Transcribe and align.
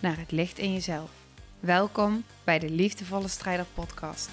naar 0.00 0.18
het 0.18 0.30
licht 0.30 0.58
in 0.58 0.72
jezelf. 0.72 1.10
Welkom 1.60 2.24
bij 2.44 2.58
de 2.58 2.70
Liefdevolle 2.70 3.28
Strijder 3.28 3.66
Podcast. 3.74 4.30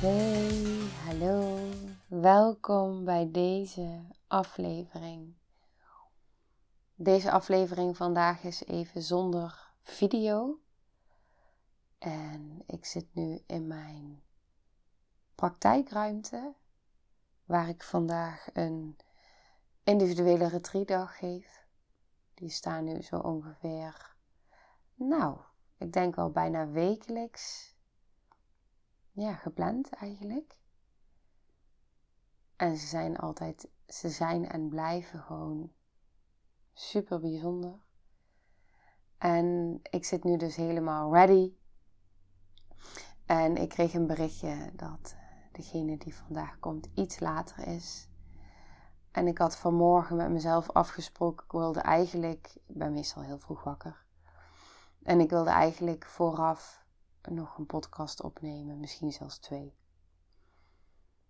Hey, 0.00 0.88
hallo. 1.04 1.58
Welkom 2.06 3.04
bij 3.04 3.28
deze 3.30 4.00
aflevering. 4.26 5.34
Deze 6.94 7.30
aflevering 7.30 7.96
vandaag 7.96 8.42
is 8.42 8.64
even 8.66 9.02
zonder 9.02 9.70
video. 9.82 10.58
En 11.98 12.62
ik 12.66 12.84
zit 12.84 13.06
nu 13.12 13.40
in 13.46 13.66
mijn 13.66 14.22
praktijkruimte, 15.34 16.52
waar 17.44 17.68
ik 17.68 17.82
vandaag 17.82 18.46
een 18.52 18.96
individuele 19.84 20.48
retreatdag 20.48 21.18
geef. 21.18 21.66
Die 22.34 22.48
staan 22.48 22.84
nu 22.84 23.02
zo 23.02 23.18
ongeveer, 23.18 24.16
nou, 24.94 25.38
ik 25.78 25.92
denk 25.92 26.14
wel 26.14 26.30
bijna 26.30 26.68
wekelijks, 26.68 27.74
ja, 29.10 29.34
gepland 29.34 29.90
eigenlijk. 29.90 30.58
En 32.56 32.76
ze 32.76 32.86
zijn 32.86 33.16
altijd, 33.16 33.68
ze 33.86 34.08
zijn 34.08 34.48
en 34.48 34.68
blijven 34.68 35.20
gewoon 35.20 35.72
super 36.72 37.20
bijzonder. 37.20 37.82
En 39.18 39.80
ik 39.90 40.04
zit 40.04 40.24
nu 40.24 40.36
dus 40.36 40.56
helemaal 40.56 41.12
ready. 41.12 41.52
En 43.26 43.56
ik 43.56 43.68
kreeg 43.68 43.94
een 43.94 44.06
berichtje 44.06 44.70
dat 44.74 45.16
degene 45.52 45.98
die 45.98 46.14
vandaag 46.14 46.58
komt 46.58 46.88
iets 46.94 47.20
later 47.20 47.66
is. 47.66 48.08
En 49.14 49.26
ik 49.26 49.38
had 49.38 49.56
vanmorgen 49.56 50.16
met 50.16 50.30
mezelf 50.30 50.70
afgesproken, 50.70 51.44
ik 51.44 51.52
wilde 51.52 51.80
eigenlijk, 51.80 52.52
ik 52.66 52.76
ben 52.76 52.92
meestal 52.92 53.22
heel 53.22 53.38
vroeg 53.38 53.62
wakker. 53.62 54.04
En 55.02 55.20
ik 55.20 55.30
wilde 55.30 55.50
eigenlijk 55.50 56.04
vooraf 56.04 56.84
nog 57.22 57.58
een 57.58 57.66
podcast 57.66 58.22
opnemen, 58.22 58.80
misschien 58.80 59.12
zelfs 59.12 59.38
twee. 59.38 59.76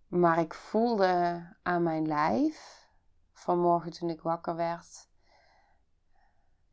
Maar 0.07 0.39
ik 0.39 0.55
voelde 0.55 1.43
aan 1.63 1.83
mijn 1.83 2.07
lijf, 2.07 2.89
vanmorgen 3.33 3.93
toen 3.93 4.11
ik 4.11 4.21
wakker 4.21 4.57
werd, 4.57 5.09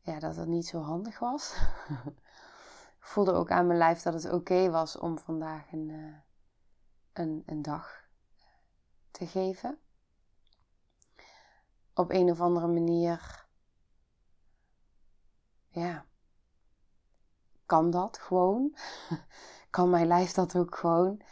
ja, 0.00 0.18
dat 0.18 0.36
het 0.36 0.48
niet 0.48 0.66
zo 0.66 0.80
handig 0.80 1.18
was. 1.18 1.56
ik 2.98 3.06
voelde 3.06 3.32
ook 3.32 3.50
aan 3.50 3.66
mijn 3.66 3.78
lijf 3.78 4.02
dat 4.02 4.14
het 4.14 4.32
oké 4.32 4.70
was 4.70 4.98
om 4.98 5.18
vandaag 5.18 5.72
een, 5.72 5.88
uh, 5.88 6.16
een, 7.12 7.42
een 7.46 7.62
dag 7.62 8.04
te 9.10 9.26
geven. 9.26 9.78
Op 11.94 12.10
een 12.10 12.30
of 12.30 12.40
andere 12.40 12.66
manier, 12.66 13.46
ja, 15.68 16.06
kan 17.66 17.90
dat 17.90 18.18
gewoon? 18.18 18.76
kan 19.70 19.90
mijn 19.90 20.06
lijf 20.06 20.32
dat 20.32 20.56
ook 20.56 20.76
gewoon? 20.76 21.22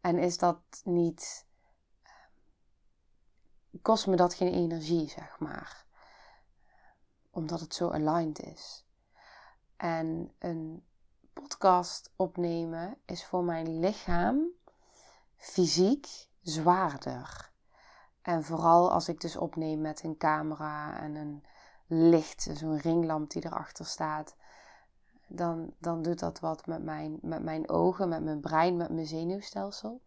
En 0.00 0.18
is 0.18 0.38
dat 0.38 0.60
niet, 0.84 1.46
kost 3.82 4.06
me 4.06 4.16
dat 4.16 4.34
geen 4.34 4.52
energie, 4.52 5.08
zeg 5.08 5.38
maar 5.38 5.86
omdat 7.38 7.60
het 7.60 7.74
zo 7.74 7.90
aligned 7.90 8.40
is. 8.40 8.84
En 9.76 10.32
een 10.38 10.84
podcast 11.32 12.12
opnemen 12.16 12.98
is 13.04 13.24
voor 13.24 13.44
mijn 13.44 13.78
lichaam 13.78 14.46
fysiek 15.36 16.28
zwaarder. 16.42 17.50
En 18.22 18.44
vooral 18.44 18.92
als 18.92 19.08
ik 19.08 19.20
dus 19.20 19.36
opneem 19.36 19.80
met 19.80 20.02
een 20.02 20.16
camera 20.16 21.00
en 21.00 21.14
een 21.14 21.44
licht, 21.86 22.48
zo'n 22.52 22.78
ringlamp 22.78 23.30
die 23.30 23.44
erachter 23.44 23.86
staat, 23.86 24.36
dan, 25.28 25.74
dan 25.78 26.02
doet 26.02 26.18
dat 26.18 26.40
wat 26.40 26.66
met 26.66 26.82
mijn, 26.82 27.18
met 27.22 27.42
mijn 27.42 27.68
ogen, 27.68 28.08
met 28.08 28.22
mijn 28.22 28.40
brein, 28.40 28.76
met 28.76 28.90
mijn 28.90 29.06
zenuwstelsel. 29.06 30.02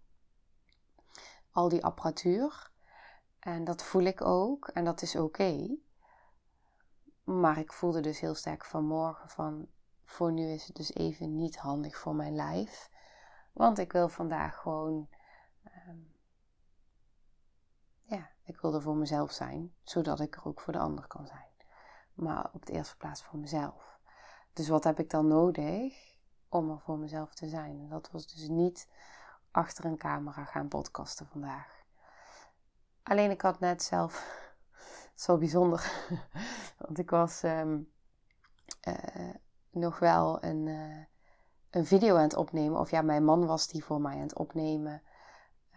Al 1.52 1.70
die 1.70 1.84
apparatuur. 1.84 2.72
En 3.40 3.64
dat 3.64 3.84
voel 3.84 4.02
ik 4.02 4.22
ook 4.22 4.68
en 4.68 4.86
dat 4.86 5.02
is 5.02 5.16
oké. 5.16 5.78
Maar 7.24 7.58
ik 7.58 7.74
voelde 7.74 8.02
dus 8.02 8.20
heel 8.20 8.36
sterk 8.36 8.66
vanmorgen 8.66 9.30
van, 9.30 9.68
voor 10.06 10.32
nu 10.32 10.48
is 10.48 10.68
het 10.68 10.76
dus 10.76 10.94
even 10.94 11.36
niet 11.36 11.58
handig 11.58 11.98
voor 11.98 12.16
mijn 12.16 12.36
lijf. 12.36 12.90
Want 13.54 13.78
ik 13.78 13.92
wil 13.92 14.10
vandaag 14.10 14.58
gewoon, 14.58 15.10
um, 15.88 16.16
ja, 18.04 18.31
ik 18.44 18.62
wil 18.62 18.74
er 18.74 18.82
voor 18.82 18.96
mezelf 18.96 19.32
zijn, 19.32 19.74
zodat 19.84 20.20
ik 20.20 20.36
er 20.36 20.46
ook 20.46 20.62
voor 20.62 20.74
de 20.74 20.80
ander 20.80 21.08
kan 21.08 21.28
zijn. 21.28 21.50
Maar 22.14 22.50
op 22.54 22.66
de 22.66 22.74
eerste 22.74 22.98
plaats 22.98 23.24
voor 23.24 23.40
mezelf. 23.40 24.00
Dus 24.54 24.68
wat 24.68 24.84
heb 24.84 25.00
ik 25.00 25.10
dan 25.10 25.28
nodig 25.28 26.18
om 26.50 26.70
er 26.70 26.80
voor 26.80 26.98
mezelf 26.98 27.34
te 27.34 27.50
zijn? 27.50 27.90
Dat 27.90 28.12
was 28.12 28.28
dus 28.28 28.48
niet 28.48 28.90
achter 29.52 29.86
een 29.86 29.98
camera 29.98 30.44
gaan 30.44 30.68
podcasten 30.68 31.28
vandaag. 31.28 31.84
Alleen 33.04 33.32
ik 33.32 33.42
had 33.42 33.60
net 33.60 33.84
zelf 33.84 34.40
is 35.18 35.26
wel 35.26 35.38
bijzonder. 35.38 35.92
Want 36.86 37.00
ik 37.00 37.10
was 37.10 37.44
ehm, 37.44 37.80
eh, 38.82 39.34
nog 39.70 40.00
wel 40.00 40.44
een, 40.44 40.66
uh, 40.66 41.06
een 41.70 41.86
video 41.86 42.16
aan 42.16 42.24
het 42.24 42.36
opnemen. 42.36 42.80
Of 42.80 42.92
ja, 42.92 43.02
mijn 43.02 43.24
man 43.24 43.46
was 43.46 43.68
die 43.68 43.84
voor 43.84 44.02
mij 44.02 44.16
aan 44.16 44.22
het 44.22 44.38
opnemen. 44.38 45.02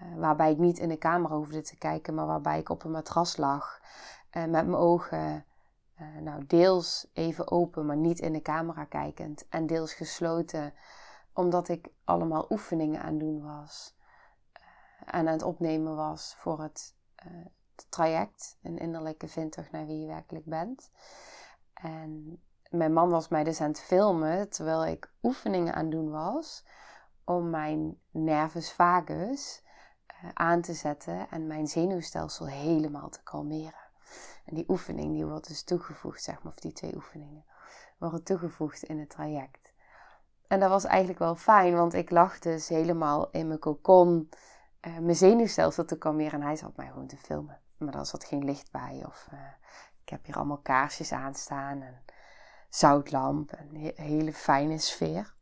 Uh, 0.02 0.18
waarbij 0.18 0.50
ik 0.52 0.58
niet 0.58 0.78
in 0.78 0.88
de 0.88 0.98
camera 0.98 1.34
hoefde 1.34 1.60
te 1.60 1.78
kijken, 1.78 2.14
maar 2.14 2.26
waarbij 2.26 2.58
ik 2.58 2.68
op 2.68 2.84
een 2.84 2.90
matras 2.90 3.36
lag. 3.36 3.80
met 4.32 4.50
mijn 4.50 4.74
ogen, 4.74 5.44
nou 6.20 6.46
deels 6.46 7.06
even 7.12 7.50
open, 7.50 7.86
maar 7.86 7.96
niet 7.96 8.18
in 8.18 8.32
de 8.32 8.42
camera 8.42 8.84
kijkend. 8.84 9.48
En 9.48 9.66
deels 9.66 9.94
gesloten, 9.94 10.74
omdat 11.32 11.68
ik 11.68 11.88
allemaal 12.04 12.46
oefeningen 12.50 13.00
aan 13.00 13.10
het 13.10 13.20
doen 13.20 13.42
was. 13.42 13.94
en 15.04 15.26
aan 15.26 15.26
het 15.26 15.42
opnemen 15.42 15.96
was 15.96 16.34
voor 16.38 16.62
het 16.62 16.94
traject, 17.88 18.58
een 18.62 18.78
innerlijke 18.78 19.28
vindtocht 19.28 19.70
naar 19.70 19.86
wie 19.86 20.00
je 20.00 20.06
werkelijk 20.06 20.44
bent. 20.44 20.90
En 21.74 22.40
mijn 22.70 22.92
man 22.92 23.10
was 23.10 23.28
mij 23.28 23.44
dus 23.44 23.60
aan 23.60 23.68
het 23.68 23.80
filmen 23.80 24.48
terwijl 24.48 24.86
ik 24.86 25.12
oefeningen 25.22 25.74
aan 25.74 25.82
het 25.82 25.90
doen 25.90 26.10
was 26.10 26.64
om 27.24 27.50
mijn 27.50 28.00
nervus 28.10 28.72
vagus 28.72 29.62
aan 30.32 30.60
te 30.60 30.74
zetten 30.74 31.30
en 31.30 31.46
mijn 31.46 31.66
zenuwstelsel 31.66 32.46
helemaal 32.46 33.08
te 33.08 33.22
kalmeren. 33.22 33.82
En 34.44 34.54
die 34.54 34.64
oefening 34.68 35.12
die 35.12 35.26
wordt 35.26 35.48
dus 35.48 35.62
toegevoegd, 35.62 36.22
zeg 36.22 36.42
maar, 36.42 36.52
of 36.52 36.58
die 36.58 36.72
twee 36.72 36.94
oefeningen 36.94 37.44
worden 37.98 38.22
toegevoegd 38.22 38.82
in 38.82 38.98
het 38.98 39.10
traject. 39.10 39.72
En 40.46 40.60
dat 40.60 40.68
was 40.68 40.84
eigenlijk 40.84 41.18
wel 41.18 41.36
fijn, 41.36 41.74
want 41.74 41.94
ik 41.94 42.10
lag 42.10 42.38
dus 42.38 42.68
helemaal 42.68 43.30
in 43.30 43.46
mijn 43.46 43.58
cocon, 43.58 44.30
uh, 44.86 44.98
mijn 44.98 45.16
zenuwstelsel 45.16 45.84
te 45.84 45.98
kalmeren 45.98 46.40
en 46.40 46.46
hij 46.46 46.56
zat 46.56 46.76
mij 46.76 46.86
gewoon 46.86 47.06
te 47.06 47.16
filmen. 47.16 47.60
Maar 47.76 47.92
dan 47.92 48.06
zat 48.06 48.24
geen 48.24 48.44
licht 48.44 48.70
bij. 48.70 49.02
Of 49.06 49.28
uh, 49.32 49.40
ik 50.02 50.08
heb 50.08 50.24
hier 50.24 50.36
allemaal 50.36 50.58
kaarsjes 50.58 51.12
aanstaan. 51.12 51.82
En 51.82 52.04
zoutlamp. 52.68 53.52
En 53.52 53.68
een 53.72 53.92
hele 53.96 54.32
fijne 54.32 54.78
sfeer. 54.78 55.34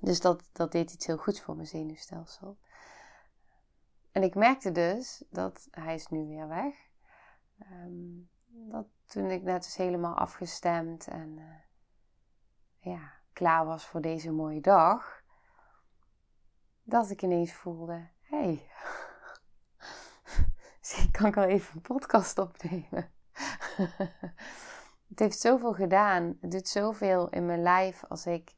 Dus 0.00 0.20
dat, 0.20 0.42
dat 0.52 0.72
deed 0.72 0.92
iets 0.92 1.06
heel 1.06 1.16
goeds 1.16 1.40
voor 1.40 1.56
mijn 1.56 1.68
zenuwstelsel. 1.68 2.58
En 4.12 4.22
ik 4.22 4.34
merkte 4.34 4.72
dus 4.72 5.24
dat 5.30 5.68
hij 5.70 5.94
is 5.94 6.06
nu 6.06 6.26
weer 6.26 6.48
weg. 6.48 6.74
Um, 7.72 8.30
dat 8.48 8.86
toen 9.06 9.30
ik 9.30 9.42
net 9.42 9.62
dus 9.62 9.76
helemaal 9.76 10.14
afgestemd 10.14 11.06
en 11.06 11.38
uh, 11.38 12.92
ja, 12.92 13.12
klaar 13.32 13.64
was 13.66 13.86
voor 13.86 14.00
deze 14.00 14.32
mooie 14.32 14.60
dag, 14.60 15.22
dat 16.82 17.10
ik 17.10 17.22
ineens 17.22 17.52
voelde: 17.52 18.08
hé, 18.20 18.38
hey, 18.38 18.70
Misschien 20.78 21.10
kan 21.10 21.26
ik 21.26 21.36
al 21.36 21.42
even 21.42 21.74
een 21.74 21.82
podcast 21.82 22.38
opnemen. 22.38 23.10
het 25.08 25.18
heeft 25.18 25.38
zoveel 25.38 25.72
gedaan. 25.72 26.38
Het 26.40 26.50
doet 26.50 26.68
zoveel 26.68 27.28
in 27.28 27.46
mijn 27.46 27.62
lijf 27.62 28.04
als 28.04 28.26
ik 28.26 28.54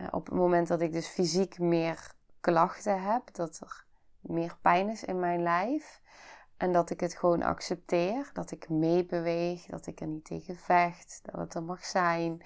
uh, 0.00 0.06
op 0.10 0.26
het 0.26 0.34
moment 0.34 0.68
dat 0.68 0.80
ik 0.80 0.92
dus 0.92 1.06
fysiek 1.06 1.58
meer 1.58 2.12
klachten 2.40 3.02
heb, 3.02 3.34
dat 3.34 3.60
er 3.60 3.86
meer 4.20 4.58
pijn 4.62 4.88
is 4.88 5.04
in 5.04 5.18
mijn 5.18 5.42
lijf. 5.42 6.02
En 6.56 6.72
dat 6.72 6.90
ik 6.90 7.00
het 7.00 7.14
gewoon 7.14 7.42
accepteer. 7.42 8.30
Dat 8.32 8.50
ik 8.50 8.68
meebeweeg. 8.68 9.66
Dat 9.66 9.86
ik 9.86 10.00
er 10.00 10.06
niet 10.06 10.24
tegen 10.24 10.56
vecht. 10.56 11.20
Dat 11.22 11.40
het 11.40 11.54
er 11.54 11.62
mag 11.62 11.84
zijn. 11.84 12.42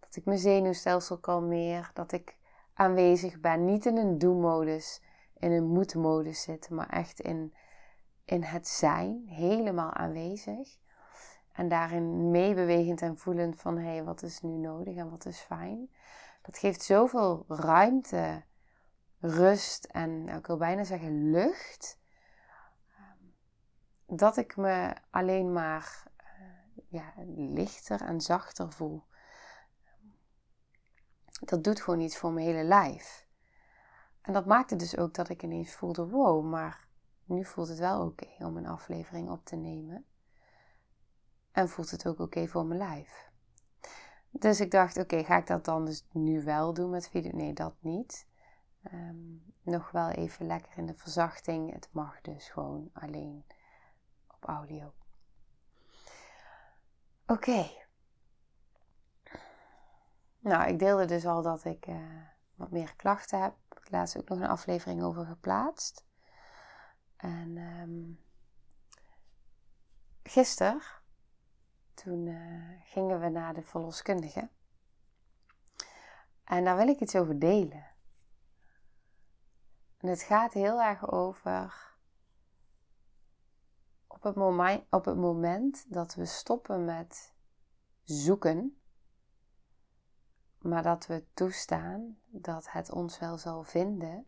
Dat 0.00 0.16
ik 0.16 0.24
mijn 0.24 0.38
zenuwstelsel 0.38 1.18
kalmeer. 1.18 1.90
Dat 1.94 2.12
ik 2.12 2.36
aanwezig 2.74 3.40
ben. 3.40 3.64
Niet 3.64 3.86
in 3.86 3.96
een 3.96 4.18
do-modus. 4.18 5.02
In 5.38 5.52
een 5.52 5.66
moet-modus 5.66 6.42
zitten. 6.42 6.74
Maar 6.74 6.88
echt 6.88 7.20
in, 7.20 7.54
in 8.24 8.42
het 8.42 8.68
zijn. 8.68 9.22
Helemaal 9.26 9.92
aanwezig. 9.92 10.78
En 11.54 11.68
daarin 11.68 12.30
meebewegend 12.30 13.02
en 13.02 13.18
voelend 13.18 13.60
van 13.60 13.78
hé, 13.78 13.90
hey, 13.90 14.04
wat 14.04 14.22
is 14.22 14.40
nu 14.40 14.56
nodig 14.56 14.96
en 14.96 15.10
wat 15.10 15.26
is 15.26 15.38
fijn. 15.38 15.90
Dat 16.42 16.58
geeft 16.58 16.82
zoveel 16.82 17.44
ruimte, 17.48 18.42
rust 19.24 19.84
en 19.84 20.28
ik 20.28 20.46
wil 20.46 20.56
bijna 20.56 20.84
zeggen 20.84 21.30
lucht. 21.30 21.98
Ehm, 22.96 24.16
dat 24.16 24.36
ik 24.36 24.56
me 24.56 24.94
alleen 25.10 25.52
maar 25.52 26.02
uh, 26.20 26.84
ja, 26.88 27.12
lichter 27.36 28.00
en 28.00 28.20
zachter 28.20 28.72
voel. 28.72 29.04
Dat 31.40 31.64
doet 31.64 31.80
gewoon 31.80 32.00
iets 32.00 32.16
voor 32.16 32.32
mijn 32.32 32.46
hele 32.46 32.64
lijf. 32.64 33.26
En 34.20 34.32
dat 34.32 34.46
maakte 34.46 34.76
dus 34.76 34.96
ook 34.96 35.14
dat 35.14 35.28
ik 35.28 35.42
ineens 35.42 35.74
voelde: 35.74 36.08
wow, 36.08 36.44
maar 36.44 36.88
nu 37.24 37.44
voelt 37.44 37.68
het 37.68 37.78
wel 37.78 38.06
oké 38.06 38.28
om 38.38 38.56
een 38.56 38.66
aflevering 38.66 39.30
op 39.30 39.44
te 39.44 39.56
nemen. 39.56 40.06
En 41.52 41.68
voelt 41.68 41.90
het 41.90 42.06
ook 42.06 42.18
oké 42.18 42.46
voor 42.46 42.66
mijn 42.66 42.78
lijf. 42.78 43.32
Dus 44.30 44.60
ik 44.60 44.70
dacht, 44.70 44.96
oké, 44.96 45.24
ga 45.24 45.36
ik 45.36 45.46
dat 45.46 45.64
dan 45.64 45.84
dus 45.84 46.06
nu 46.12 46.44
wel 46.44 46.74
doen 46.74 46.90
met 46.90 47.08
video? 47.08 47.30
Nee, 47.36 47.52
dat 47.52 47.74
niet. 47.80 48.26
Ehm, 48.84 49.16
nog 49.62 49.90
wel 49.90 50.10
even 50.10 50.46
lekker 50.46 50.78
in 50.78 50.86
de 50.86 50.94
verzachting. 50.94 51.72
Het 51.72 51.88
mag 51.92 52.20
dus 52.20 52.48
gewoon 52.48 52.90
alleen 52.92 53.44
op 54.26 54.44
audio. 54.44 54.92
Oké. 57.26 57.70
Nou, 60.38 60.68
ik 60.68 60.78
deelde 60.78 61.04
dus 61.04 61.26
al 61.26 61.42
dat 61.42 61.64
ik 61.64 61.86
uh, 61.86 61.96
wat 62.54 62.70
meer 62.70 62.94
klachten 62.96 63.42
heb. 63.42 63.54
Ik 63.68 63.78
heb 63.82 63.90
laatst 63.90 64.16
ook 64.16 64.28
nog 64.28 64.38
een 64.38 64.46
aflevering 64.46 65.02
over 65.02 65.26
geplaatst. 65.26 66.04
En 67.16 67.56
um, 67.56 68.20
gisteren 70.22 70.82
toen 71.94 72.26
uh, 72.26 72.80
gingen 72.82 73.20
we 73.20 73.28
naar 73.28 73.54
de 73.54 73.62
verloskundige. 73.62 74.48
En 76.44 76.64
daar 76.64 76.76
wil 76.76 76.88
ik 76.88 77.00
iets 77.00 77.16
over 77.16 77.38
delen. 77.38 77.93
En 80.04 80.10
het 80.10 80.22
gaat 80.22 80.52
heel 80.52 80.82
erg 80.82 81.10
over 81.10 81.94
op 84.06 84.22
het, 84.22 84.34
moment, 84.34 84.84
op 84.90 85.04
het 85.04 85.16
moment 85.16 85.84
dat 85.88 86.14
we 86.14 86.24
stoppen 86.24 86.84
met 86.84 87.34
zoeken, 88.02 88.80
maar 90.58 90.82
dat 90.82 91.06
we 91.06 91.24
toestaan 91.34 92.18
dat 92.26 92.70
het 92.70 92.90
ons 92.90 93.18
wel 93.18 93.38
zal 93.38 93.62
vinden, 93.62 94.26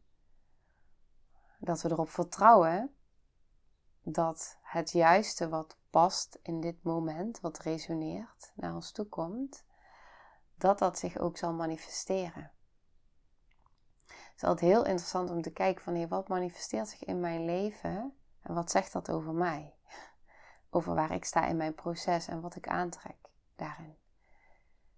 dat 1.58 1.82
we 1.82 1.90
erop 1.90 2.10
vertrouwen 2.10 2.94
dat 4.02 4.58
het 4.62 4.90
juiste 4.90 5.48
wat 5.48 5.76
past 5.90 6.38
in 6.42 6.60
dit 6.60 6.82
moment, 6.82 7.40
wat 7.40 7.58
resoneert, 7.58 8.52
naar 8.54 8.74
ons 8.74 8.92
toe 8.92 9.06
komt, 9.06 9.64
dat 10.54 10.78
dat 10.78 10.98
zich 10.98 11.18
ook 11.18 11.36
zal 11.36 11.52
manifesteren. 11.52 12.55
Is 14.36 14.44
altijd 14.44 14.70
heel 14.70 14.84
interessant 14.84 15.30
om 15.30 15.42
te 15.42 15.50
kijken 15.50 15.82
van 15.84 15.94
hey, 15.94 16.08
wat 16.08 16.28
manifesteert 16.28 16.88
zich 16.88 17.04
in 17.04 17.20
mijn 17.20 17.44
leven 17.44 18.14
en 18.42 18.54
wat 18.54 18.70
zegt 18.70 18.92
dat 18.92 19.10
over 19.10 19.32
mij? 19.32 19.74
Over 20.70 20.94
waar 20.94 21.10
ik 21.10 21.24
sta 21.24 21.46
in 21.46 21.56
mijn 21.56 21.74
proces 21.74 22.28
en 22.28 22.40
wat 22.40 22.56
ik 22.56 22.68
aantrek 22.68 23.16
daarin. 23.56 23.96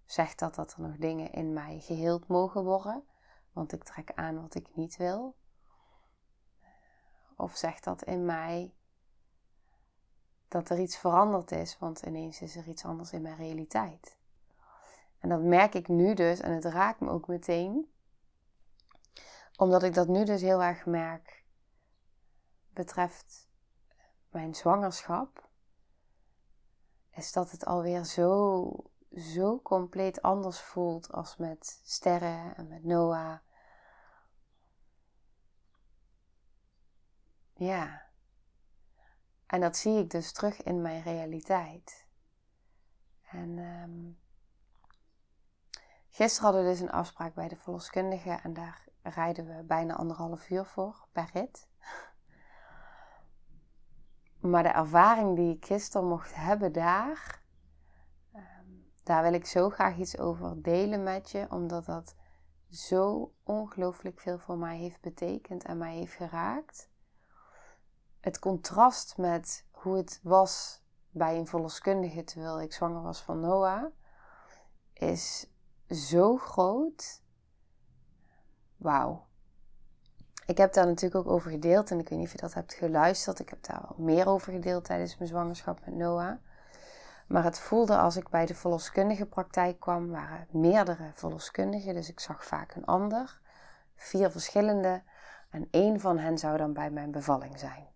Zegt 0.05 0.39
dat 0.39 0.55
dat 0.55 0.73
er 0.73 0.81
nog 0.81 0.97
dingen 0.97 1.31
in 1.31 1.53
mij 1.53 1.79
geheeld 1.79 2.27
mogen 2.27 2.63
worden, 2.63 3.03
want 3.53 3.71
ik 3.71 3.83
trek 3.83 4.11
aan 4.15 4.41
wat 4.41 4.55
ik 4.55 4.75
niet 4.75 4.97
wil? 4.97 5.35
Of 7.35 7.55
zegt 7.55 7.83
dat 7.83 8.03
in 8.03 8.25
mij 8.25 8.73
dat 10.47 10.69
er 10.69 10.79
iets 10.79 10.97
veranderd 10.97 11.51
is, 11.51 11.77
want 11.77 12.01
ineens 12.01 12.41
is 12.41 12.55
er 12.55 12.67
iets 12.67 12.85
anders 12.85 13.11
in 13.11 13.21
mijn 13.21 13.37
realiteit. 13.37 14.17
En 15.19 15.29
dat 15.29 15.41
merk 15.41 15.73
ik 15.73 15.87
nu 15.87 16.13
dus 16.13 16.39
en 16.39 16.51
het 16.51 16.65
raakt 16.65 16.99
me 16.99 17.09
ook 17.09 17.27
meteen, 17.27 17.91
omdat 19.59 19.83
ik 19.83 19.93
dat 19.93 20.07
nu 20.07 20.25
dus 20.25 20.41
heel 20.41 20.63
erg 20.63 20.85
merk 20.85 21.45
betreft 22.73 23.49
mijn 24.29 24.55
zwangerschap, 24.55 25.49
is 27.11 27.31
dat 27.31 27.51
het 27.51 27.65
alweer 27.65 28.05
zo, 28.05 28.91
zo 29.15 29.61
compleet 29.61 30.21
anders 30.21 30.61
voelt 30.61 31.11
als 31.11 31.37
met 31.37 31.81
sterren 31.83 32.55
en 32.55 32.67
met 32.67 32.83
Noah. 32.83 33.37
Ja. 37.53 38.07
En 39.45 39.61
dat 39.61 39.77
zie 39.77 39.99
ik 39.99 40.09
dus 40.09 40.31
terug 40.31 40.63
in 40.63 40.81
mijn 40.81 41.01
realiteit. 41.01 42.07
En 43.23 43.57
um, 43.57 44.19
gisteren 46.09 46.45
hadden 46.45 46.63
we 46.63 46.69
dus 46.69 46.79
een 46.79 46.91
afspraak 46.91 47.33
bij 47.33 47.47
de 47.47 47.57
verloskundige 47.57 48.31
en 48.31 48.53
daar 48.53 48.87
rijden 49.09 49.47
we 49.47 49.63
bijna 49.63 49.95
anderhalf 49.95 50.49
uur 50.49 50.65
voor 50.65 51.07
per 51.11 51.29
rit. 51.33 51.67
Maar 54.39 54.63
de 54.63 54.69
ervaring 54.69 55.35
die 55.35 55.55
ik 55.55 55.65
gisteren 55.65 56.07
mocht 56.07 56.35
hebben 56.35 56.71
daar, 56.71 57.41
ehm, 58.33 58.65
daar 59.03 59.23
wil 59.23 59.33
ik 59.33 59.45
zo 59.45 59.69
graag 59.69 59.97
iets 59.97 60.17
over 60.17 60.61
delen 60.61 61.03
met 61.03 61.29
je, 61.29 61.47
omdat 61.49 61.85
dat 61.85 62.15
zo 62.69 63.33
ongelooflijk 63.43 64.19
veel 64.19 64.39
voor 64.39 64.57
mij 64.57 64.77
heeft 64.77 65.01
betekend 65.01 65.63
en 65.63 65.77
mij 65.77 65.95
heeft 65.95 66.13
geraakt 66.13 66.89
het 68.19 68.39
contrast 68.39 69.17
met 69.17 69.65
hoe 69.71 69.97
het 69.97 70.19
was 70.23 70.83
bij 71.09 71.37
een 71.37 71.47
verloskundige 71.47 72.23
terwijl 72.23 72.61
ik 72.61 72.73
zwanger 72.73 73.01
was 73.01 73.21
van 73.21 73.39
Noah, 73.39 73.85
is 74.93 75.49
zo 75.89 76.37
groot. 76.37 77.21
Wauw. 78.79 79.27
Ik 80.45 80.57
heb 80.57 80.73
daar 80.73 80.85
natuurlijk 80.85 81.27
ook 81.27 81.33
over 81.33 81.51
gedeeld 81.51 81.91
en 81.91 81.99
ik 81.99 82.09
weet 82.09 82.19
niet 82.19 82.27
of 82.27 82.33
je 82.33 82.41
dat 82.41 82.53
hebt 82.53 82.73
geluisterd. 82.73 83.39
Ik 83.39 83.49
heb 83.49 83.63
daar 83.63 83.81
wel 83.81 84.05
meer 84.05 84.27
over 84.27 84.53
gedeeld 84.53 84.83
tijdens 84.83 85.17
mijn 85.17 85.29
zwangerschap 85.29 85.85
met 85.85 85.95
Noah. 85.95 86.37
Maar 87.27 87.43
het 87.43 87.59
voelde 87.59 87.97
als 87.97 88.15
ik 88.15 88.29
bij 88.29 88.45
de 88.45 88.55
verloskundige 88.55 89.25
praktijk 89.25 89.79
kwam, 89.79 90.09
waren 90.09 90.47
meerdere 90.51 91.11
verloskundigen, 91.13 91.93
dus 91.93 92.09
ik 92.09 92.19
zag 92.19 92.45
vaak 92.45 92.75
een 92.75 92.85
ander, 92.85 93.39
vier 93.95 94.31
verschillende, 94.31 95.03
en 95.49 95.67
één 95.71 95.99
van 95.99 96.17
hen 96.17 96.37
zou 96.37 96.57
dan 96.57 96.73
bij 96.73 96.91
mijn 96.91 97.11
bevalling 97.11 97.59
zijn. 97.59 97.87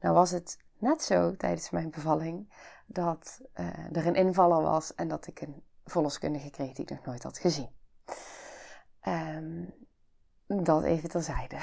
Nou 0.00 0.14
was 0.14 0.30
het 0.30 0.58
net 0.78 1.02
zo 1.02 1.36
tijdens 1.36 1.70
mijn 1.70 1.90
bevalling 1.90 2.52
dat 2.86 3.40
uh, 3.54 3.96
er 3.96 4.06
een 4.06 4.14
invaller 4.14 4.62
was 4.62 4.94
en 4.94 5.08
dat 5.08 5.26
ik 5.26 5.40
een 5.40 5.62
verloskundige 5.84 6.50
kreeg 6.50 6.72
die 6.72 6.84
ik 6.84 6.90
nog 6.90 7.04
nooit 7.04 7.22
had 7.22 7.38
gezien. 7.38 7.70
Um, 9.02 9.74
dat 10.58 10.82
even 10.82 11.08
terzijde. 11.08 11.56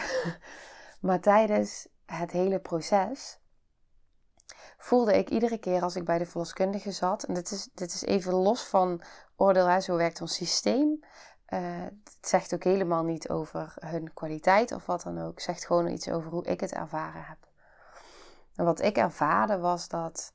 maar 1.07 1.19
tijdens 1.19 1.87
het 2.05 2.31
hele 2.31 2.59
proces 2.59 3.39
voelde 4.77 5.17
ik 5.17 5.29
iedere 5.29 5.57
keer 5.57 5.81
als 5.81 5.95
ik 5.95 6.05
bij 6.05 6.17
de 6.17 6.25
verloskundige 6.25 6.91
zat, 6.91 7.23
en 7.23 7.33
dit 7.33 7.51
is, 7.51 7.69
dit 7.73 7.93
is 7.93 8.01
even 8.01 8.33
los 8.33 8.63
van 8.63 9.01
oordeel, 9.35 9.81
zo 9.81 9.95
werkt 9.95 10.21
ons 10.21 10.35
systeem. 10.35 10.99
Uh, 11.49 11.59
het 12.03 12.27
zegt 12.27 12.53
ook 12.53 12.63
helemaal 12.63 13.03
niet 13.03 13.29
over 13.29 13.73
hun 13.79 14.13
kwaliteit 14.13 14.71
of 14.71 14.85
wat 14.85 15.01
dan 15.01 15.21
ook. 15.21 15.33
Het 15.33 15.43
zegt 15.43 15.65
gewoon 15.65 15.87
iets 15.87 16.09
over 16.09 16.31
hoe 16.31 16.45
ik 16.45 16.59
het 16.59 16.73
ervaren 16.73 17.23
heb. 17.23 17.37
En 18.55 18.65
wat 18.65 18.81
ik 18.81 18.97
ervaarde 18.97 19.57
was 19.57 19.87
dat 19.87 20.33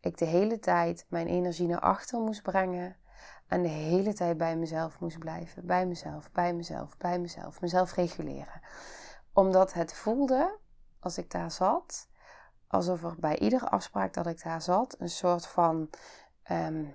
ik 0.00 0.18
de 0.18 0.24
hele 0.24 0.58
tijd 0.58 1.06
mijn 1.08 1.26
energie 1.26 1.66
naar 1.66 1.80
achter 1.80 2.20
moest 2.20 2.42
brengen. 2.42 2.96
En 3.48 3.62
de 3.62 3.68
hele 3.68 4.14
tijd 4.14 4.36
bij 4.36 4.56
mezelf 4.56 5.00
moest 5.00 5.18
blijven. 5.18 5.66
Bij 5.66 5.86
mezelf, 5.86 6.30
bij 6.32 6.54
mezelf, 6.54 6.96
bij 6.96 7.18
mezelf. 7.18 7.60
Mezelf 7.60 7.94
reguleren. 7.94 8.60
Omdat 9.32 9.72
het 9.72 9.94
voelde, 9.94 10.58
als 11.00 11.18
ik 11.18 11.30
daar 11.30 11.50
zat, 11.50 12.08
alsof 12.66 13.02
er 13.02 13.14
bij 13.18 13.38
iedere 13.38 13.68
afspraak 13.68 14.14
dat 14.14 14.26
ik 14.26 14.42
daar 14.42 14.62
zat, 14.62 14.96
een 14.98 15.08
soort 15.08 15.46
van 15.46 15.90
um, 16.50 16.94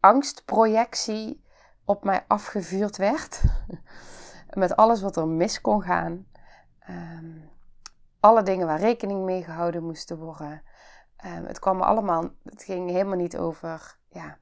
angstprojectie 0.00 1.44
op 1.84 2.04
mij 2.04 2.24
afgevuurd 2.28 2.96
werd. 2.96 3.42
Met 4.50 4.76
alles 4.76 5.02
wat 5.02 5.16
er 5.16 5.28
mis 5.28 5.60
kon 5.60 5.82
gaan. 5.82 6.26
Um, 6.88 7.50
alle 8.20 8.42
dingen 8.42 8.66
waar 8.66 8.80
rekening 8.80 9.24
mee 9.24 9.44
gehouden 9.44 9.84
moesten 9.84 10.18
worden. 10.18 10.62
Um, 11.24 11.44
het 11.44 11.58
kwam 11.58 11.80
allemaal, 11.80 12.30
het 12.44 12.62
ging 12.62 12.90
helemaal 12.90 13.16
niet 13.16 13.36
over, 13.36 13.98
ja. 14.08 14.38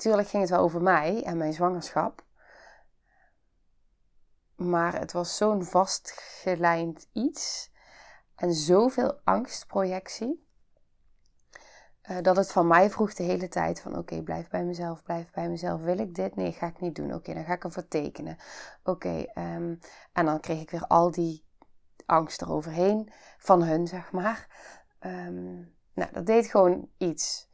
Natuurlijk 0.00 0.28
ging 0.28 0.42
het 0.42 0.52
wel 0.52 0.60
over 0.60 0.82
mij 0.82 1.22
en 1.22 1.36
mijn 1.36 1.52
zwangerschap. 1.52 2.24
Maar 4.56 4.98
het 4.98 5.12
was 5.12 5.36
zo'n 5.36 5.64
vastgelijnd 5.64 7.08
iets. 7.12 7.70
en 8.34 8.54
zoveel 8.54 9.20
angstprojectie. 9.24 10.46
Uh, 12.10 12.18
dat 12.22 12.36
het 12.36 12.52
van 12.52 12.66
mij 12.66 12.90
vroeg 12.90 13.14
de 13.14 13.22
hele 13.22 13.48
tijd 13.48 13.80
van 13.80 13.98
oké, 13.98 14.22
blijf 14.22 14.48
bij 14.48 14.64
mezelf, 14.64 15.02
blijf 15.02 15.30
bij 15.30 15.48
mezelf. 15.48 15.80
Wil 15.80 15.98
ik 15.98 16.14
dit? 16.14 16.36
Nee, 16.36 16.52
ga 16.52 16.66
ik 16.66 16.80
niet 16.80 16.94
doen. 16.94 17.14
Oké, 17.14 17.34
dan 17.34 17.44
ga 17.44 17.52
ik 17.52 17.64
ervoor 17.64 17.88
tekenen. 17.88 18.36
Oké, 18.84 19.22
ehm, 19.34 19.74
en 20.12 20.24
dan 20.24 20.40
kreeg 20.40 20.60
ik 20.60 20.70
weer 20.70 20.86
al 20.86 21.10
die 21.10 21.44
angst 22.06 22.42
eroverheen 22.42 23.12
van 23.38 23.62
hun, 23.62 23.86
zeg 23.86 24.12
maar. 24.12 24.48
Ehm, 24.98 25.54
nou, 25.94 26.12
dat 26.12 26.26
deed 26.26 26.46
gewoon 26.46 26.88
iets. 26.98 27.49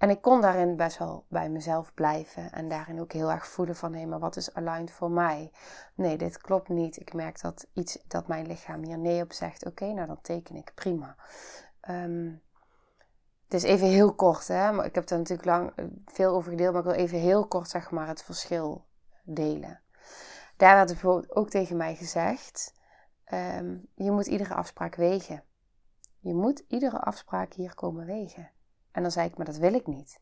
En 0.00 0.10
ik 0.10 0.22
kon 0.22 0.40
daarin 0.40 0.76
best 0.76 0.98
wel 0.98 1.24
bij 1.28 1.48
mezelf 1.48 1.94
blijven 1.94 2.52
en 2.52 2.68
daarin 2.68 3.00
ook 3.00 3.12
heel 3.12 3.30
erg 3.30 3.46
voelen 3.46 3.76
van 3.76 3.94
hé, 3.94 4.06
maar 4.06 4.18
wat 4.18 4.36
is 4.36 4.54
aligned 4.54 4.90
voor 4.90 5.10
mij? 5.10 5.52
Nee, 5.94 6.16
dit 6.16 6.38
klopt 6.38 6.68
niet. 6.68 7.00
Ik 7.00 7.12
merk 7.12 7.40
dat 7.40 7.66
iets 7.72 7.98
dat 8.08 8.28
mijn 8.28 8.46
lichaam 8.46 8.84
hier 8.84 8.98
nee 8.98 9.22
op 9.22 9.32
zegt. 9.32 9.66
Oké, 9.66 9.92
nou 9.92 10.06
dan 10.06 10.20
teken 10.20 10.56
ik 10.56 10.72
prima. 10.74 11.16
Um, 11.90 12.42
het 13.44 13.54
is 13.54 13.62
even 13.62 13.86
heel 13.86 14.14
kort, 14.14 14.48
hè? 14.48 14.72
Maar 14.72 14.84
ik 14.84 14.94
heb 14.94 15.10
er 15.10 15.18
natuurlijk 15.18 15.48
lang 15.48 15.72
eh, 15.76 15.84
veel 16.06 16.34
over 16.34 16.50
gedeeld, 16.50 16.72
maar 16.72 16.82
ik 16.82 16.88
wil 16.88 16.98
even 16.98 17.18
heel 17.18 17.46
kort 17.46 17.68
zeg 17.68 17.90
maar 17.90 18.06
het 18.06 18.22
verschil 18.22 18.84
delen. 19.22 19.80
Daar 20.56 20.76
werd 20.76 20.88
bijvoorbeeld 20.88 21.34
ook 21.36 21.50
tegen 21.50 21.76
mij 21.76 21.94
gezegd: 21.94 22.74
ehm, 23.24 23.76
je 23.94 24.10
moet 24.10 24.26
iedere 24.26 24.54
afspraak 24.54 24.94
wegen. 24.94 25.42
Je 26.18 26.34
moet 26.34 26.64
iedere 26.68 27.00
afspraak 27.00 27.52
hier 27.52 27.74
komen 27.74 28.06
wegen. 28.06 28.50
En 28.92 29.02
dan 29.02 29.10
zei 29.10 29.28
ik, 29.28 29.36
maar 29.36 29.46
dat 29.46 29.56
wil 29.56 29.74
ik 29.74 29.86
niet. 29.86 30.20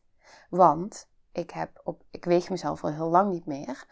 Want 0.49 1.09
ik, 1.31 1.51
heb 1.51 1.81
op, 1.83 2.03
ik 2.11 2.25
weeg 2.25 2.49
mezelf 2.49 2.83
al 2.83 2.91
heel 2.91 3.09
lang 3.09 3.31
niet 3.31 3.45
meer. 3.45 3.85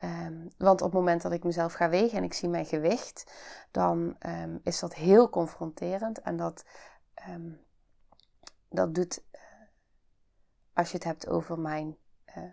Um, 0.00 0.48
want 0.58 0.80
op 0.80 0.86
het 0.86 0.98
moment 0.98 1.22
dat 1.22 1.32
ik 1.32 1.44
mezelf 1.44 1.72
ga 1.72 1.88
wegen 1.88 2.18
en 2.18 2.24
ik 2.24 2.32
zie 2.32 2.48
mijn 2.48 2.66
gewicht, 2.66 3.32
dan 3.70 4.16
um, 4.26 4.60
is 4.62 4.78
dat 4.78 4.94
heel 4.94 5.30
confronterend. 5.30 6.20
En 6.20 6.36
dat, 6.36 6.64
um, 7.28 7.60
dat 8.68 8.94
doet, 8.94 9.22
uh, 9.32 9.40
als 10.72 10.90
je 10.90 10.96
het 10.96 11.06
hebt 11.06 11.28
over 11.28 11.58
mijn 11.58 11.96
uh, 12.36 12.44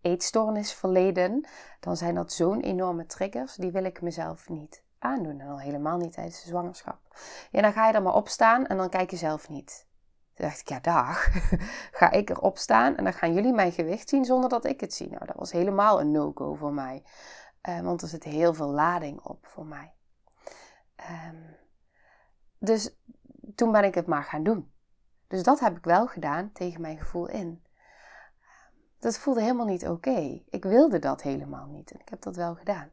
eetstoornisverleden, 0.00 1.46
dan 1.80 1.96
zijn 1.96 2.14
dat 2.14 2.32
zo'n 2.32 2.60
enorme 2.60 3.06
triggers, 3.06 3.54
die 3.54 3.70
wil 3.70 3.84
ik 3.84 4.02
mezelf 4.02 4.48
niet 4.48 4.82
aandoen. 4.98 5.40
En 5.40 5.48
al 5.48 5.60
helemaal 5.60 5.96
niet 5.96 6.12
tijdens 6.12 6.42
de 6.42 6.48
zwangerschap. 6.48 6.98
Ja, 7.50 7.62
dan 7.62 7.72
ga 7.72 7.86
je 7.86 7.94
er 7.94 8.02
maar 8.02 8.14
op 8.14 8.28
staan 8.28 8.66
en 8.66 8.76
dan 8.76 8.88
kijk 8.88 9.10
je 9.10 9.16
zelf 9.16 9.48
niet. 9.48 9.86
Toen 10.38 10.46
dacht 10.46 10.60
ik, 10.60 10.68
ja 10.68 10.80
dag, 10.80 11.28
ga 11.98 12.10
ik 12.10 12.30
erop 12.30 12.58
staan 12.58 12.96
en 12.96 13.04
dan 13.04 13.12
gaan 13.12 13.34
jullie 13.34 13.52
mijn 13.52 13.72
gewicht 13.72 14.08
zien 14.08 14.24
zonder 14.24 14.48
dat 14.48 14.64
ik 14.64 14.80
het 14.80 14.94
zie. 14.94 15.10
Nou, 15.10 15.26
dat 15.26 15.36
was 15.36 15.52
helemaal 15.52 16.00
een 16.00 16.10
no-go 16.10 16.54
voor 16.54 16.72
mij. 16.72 17.02
Uh, 17.68 17.80
want 17.80 18.02
er 18.02 18.08
zit 18.08 18.24
heel 18.24 18.54
veel 18.54 18.68
lading 18.68 19.20
op 19.20 19.46
voor 19.46 19.66
mij. 19.66 19.94
Um, 21.30 21.56
dus 22.58 22.96
toen 23.54 23.72
ben 23.72 23.84
ik 23.84 23.94
het 23.94 24.06
maar 24.06 24.24
gaan 24.24 24.42
doen. 24.42 24.72
Dus 25.28 25.42
dat 25.42 25.60
heb 25.60 25.76
ik 25.76 25.84
wel 25.84 26.06
gedaan 26.06 26.52
tegen 26.52 26.80
mijn 26.80 26.98
gevoel 26.98 27.28
in. 27.28 27.62
Dat 28.98 29.18
voelde 29.18 29.40
helemaal 29.40 29.66
niet 29.66 29.88
oké. 29.88 30.42
Ik 30.48 30.64
wilde 30.64 30.98
dat 30.98 31.22
helemaal 31.22 31.66
niet 31.66 31.90
en 31.90 32.00
ik 32.00 32.08
heb 32.08 32.22
dat 32.22 32.36
wel 32.36 32.54
gedaan. 32.54 32.90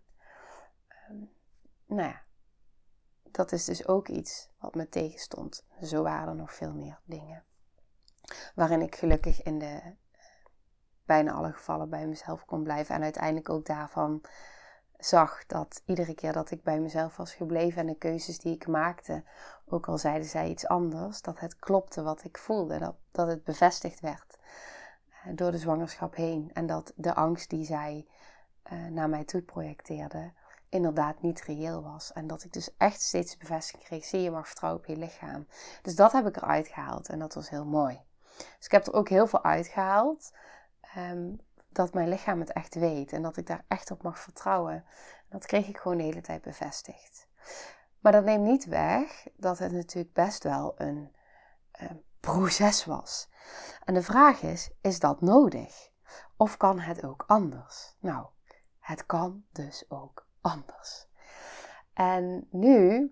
Um, 1.10 1.30
nou 1.86 2.10
ja, 2.10 2.22
dat 3.36 3.52
is 3.52 3.66
dus 3.66 3.88
ook 3.88 4.08
iets 4.08 4.50
wat 4.60 4.76
me 4.76 4.90
tegenstond. 4.90 5.66
Zo 5.82 6.04
waren 6.04 6.28
er 6.28 6.36
nog 6.36 6.54
veel 6.54 6.74
meer 6.74 7.00
dingen. 7.06 7.44
Waarin 8.56 8.82
ik 8.82 8.96
gelukkig 8.96 9.44
in 9.44 9.60
de 9.60 9.66
eh, 9.66 9.92
bijna 11.06 11.32
alle 11.32 11.52
gevallen 11.52 11.90
bij 11.90 12.08
mezelf 12.08 12.46
kon 12.46 12.64
blijven. 12.64 12.96
En 12.96 13.04
uiteindelijk 13.04 13.50
ook 13.50 13.66
daarvan 13.66 14.22
zag 14.98 15.46
dat 15.46 15.82
iedere 15.86 16.16
keer 16.16 16.34
dat 16.34 16.52
ik 16.52 16.64
bij 16.64 16.80
mezelf 16.80 17.18
was 17.18 17.34
gebleven 17.34 17.82
en 17.82 17.88
de 17.88 17.98
keuzes 17.98 18.40
die 18.40 18.54
ik 18.54 18.68
maakte, 18.68 19.24
ook 19.66 19.88
al 19.88 19.98
zeiden 19.98 20.28
zij 20.28 20.50
iets 20.50 20.68
anders, 20.68 21.22
dat 21.22 21.40
het 21.40 21.56
klopte 21.56 22.04
wat 22.04 22.24
ik 22.24 22.38
voelde. 22.38 22.80
Dat, 22.80 22.96
dat 23.12 23.28
het 23.28 23.44
bevestigd 23.44 24.00
werd 24.00 24.38
eh, 25.10 25.32
door 25.36 25.52
de 25.52 25.58
zwangerschap 25.58 26.16
heen. 26.16 26.52
En 26.54 26.66
dat 26.66 26.94
de 26.96 27.14
angst 27.14 27.50
die 27.50 27.66
zij 27.66 28.08
uh, 28.72 28.88
naar 28.88 29.10
mij 29.10 29.24
toe 29.24 29.42
projecteerde, 29.42 30.32
inderdaad 30.76 31.22
niet 31.22 31.42
reëel 31.42 31.84
was. 31.84 32.14
En 32.14 32.28
dat 32.28 32.44
ik 32.44 32.54
dus 32.54 32.78
echt 32.78 33.02
steeds 33.02 33.38
bevestiging 33.38 33.84
kreeg, 33.84 34.06
zie 34.06 34.22
je 34.22 34.32
mag 34.32 34.48
vertrouwen 34.48 34.82
op 34.82 34.88
je 34.88 34.98
lichaam. 34.98 35.48
Dus 35.82 35.96
dat 35.96 36.12
heb 36.12 36.28
ik 36.28 36.36
eruit 36.36 36.68
gehaald 36.68 37.10
en 37.10 37.20
dat 37.20 37.34
was 37.34 37.50
heel 37.50 37.66
mooi. 37.66 38.02
Dus 38.38 38.66
ik 38.66 38.72
heb 38.72 38.88
er 38.88 38.94
ook 38.94 39.10
heel 39.10 39.28
veel 39.28 39.44
uitgehaald. 39.44 40.34
Um, 40.98 41.40
dat 41.70 41.94
mijn 41.94 42.10
lichaam 42.10 42.40
het 42.40 42.54
echt 42.54 42.76
weet 42.76 43.14
en 43.14 43.22
dat 43.22 43.38
ik 43.38 43.48
daar 43.48 43.66
echt 43.68 43.92
op 43.92 44.04
mag 44.04 44.20
vertrouwen. 44.20 44.86
Dat 45.30 45.46
kreeg 45.46 45.68
ik 45.68 45.78
gewoon 45.78 45.98
de 45.98 46.04
hele 46.04 46.22
tijd 46.22 46.42
bevestigd. 46.42 47.28
Maar 48.00 48.12
dat 48.12 48.24
neemt 48.24 48.44
niet 48.44 48.66
weg 48.66 49.28
dat 49.36 49.60
het 49.60 49.72
natuurlijk 49.72 50.14
best 50.14 50.44
wel 50.44 50.74
een, 50.78 51.16
een 51.72 52.04
proces 52.20 52.86
was. 52.86 53.30
En 53.84 53.94
de 53.94 54.02
vraag 54.02 54.42
is, 54.42 54.70
is 54.82 55.00
dat 55.00 55.22
nodig? 55.22 55.90
Of 56.38 56.58
kan 56.58 56.80
het 56.80 57.06
ook 57.06 57.24
anders? 57.28 57.96
Nou, 58.00 58.26
het 58.80 59.06
kan 59.06 59.46
dus 59.52 59.86
ook 59.90 60.28
anders. 60.46 61.08
En 61.94 62.48
nu 62.52 63.12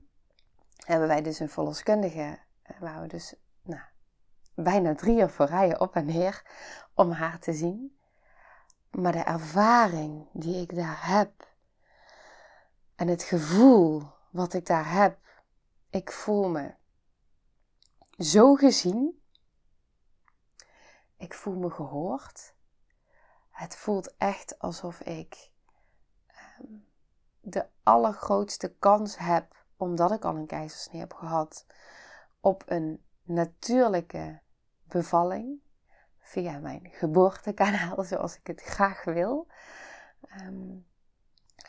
hebben 0.77 1.07
wij 1.07 1.21
dus 1.21 1.39
een 1.39 1.49
verloskundige, 1.49 2.39
eh, 2.61 2.79
waar 2.79 3.01
we 3.01 3.07
dus 3.07 3.35
nou, 3.61 3.81
bijna 4.55 4.95
drie 4.95 5.19
uur 5.19 5.29
voor 5.29 5.45
rijden 5.45 5.79
op 5.79 5.95
en 5.95 6.05
neer 6.05 6.45
om 6.93 7.11
haar 7.11 7.39
te 7.39 7.53
zien. 7.53 7.97
Maar 8.91 9.11
de 9.11 9.23
ervaring 9.23 10.27
die 10.33 10.61
ik 10.61 10.75
daar 10.75 11.07
heb 11.07 11.47
en 12.95 13.07
het 13.07 13.23
gevoel 13.23 14.03
wat 14.29 14.53
ik 14.53 14.65
daar 14.65 14.91
heb, 14.91 15.17
ik 15.89 16.11
voel 16.11 16.49
me 16.49 16.73
zo 18.17 18.55
gezien. 18.55 19.21
Ik 21.17 21.33
voel 21.33 21.55
me 21.55 21.69
gehoord. 21.69 22.53
Het 23.49 23.75
voelt 23.75 24.17
echt 24.17 24.59
alsof 24.59 24.99
ik 24.99 25.51
de 27.45 27.65
allergrootste 27.83 28.75
kans 28.79 29.17
heb, 29.17 29.55
omdat 29.77 30.11
ik 30.11 30.25
al 30.25 30.35
een 30.35 30.45
keizersnee 30.45 31.01
heb 31.01 31.13
gehad, 31.13 31.65
op 32.39 32.63
een 32.65 33.03
natuurlijke 33.23 34.41
bevalling 34.83 35.61
via 36.19 36.59
mijn 36.59 36.89
geboortekanaal, 36.91 38.03
zoals 38.13 38.37
ik 38.37 38.47
het 38.47 38.61
graag 38.61 39.03
wil. 39.03 39.47
Um, 40.41 40.85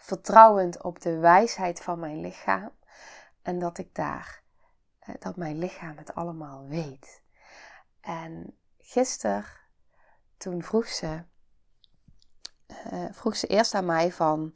vertrouwend 0.01 0.83
op 0.83 1.01
de 1.01 1.19
wijsheid 1.19 1.81
van 1.81 1.99
mijn 1.99 2.21
lichaam 2.21 2.71
en 3.43 3.59
dat 3.59 3.79
ik 3.79 3.95
daar, 3.95 4.43
eh, 4.99 5.15
dat 5.19 5.37
mijn 5.37 5.59
lichaam 5.59 5.97
het 5.97 6.15
allemaal 6.15 6.67
weet. 6.67 7.23
En 8.01 8.59
gisteren, 8.79 9.45
toen 10.37 10.63
vroeg 10.63 10.87
ze, 10.87 11.23
uh, 12.93 13.05
vroeg 13.11 13.37
ze 13.37 13.47
eerst 13.47 13.75
aan 13.75 13.87
mij 13.87 14.13
van, 14.13 14.53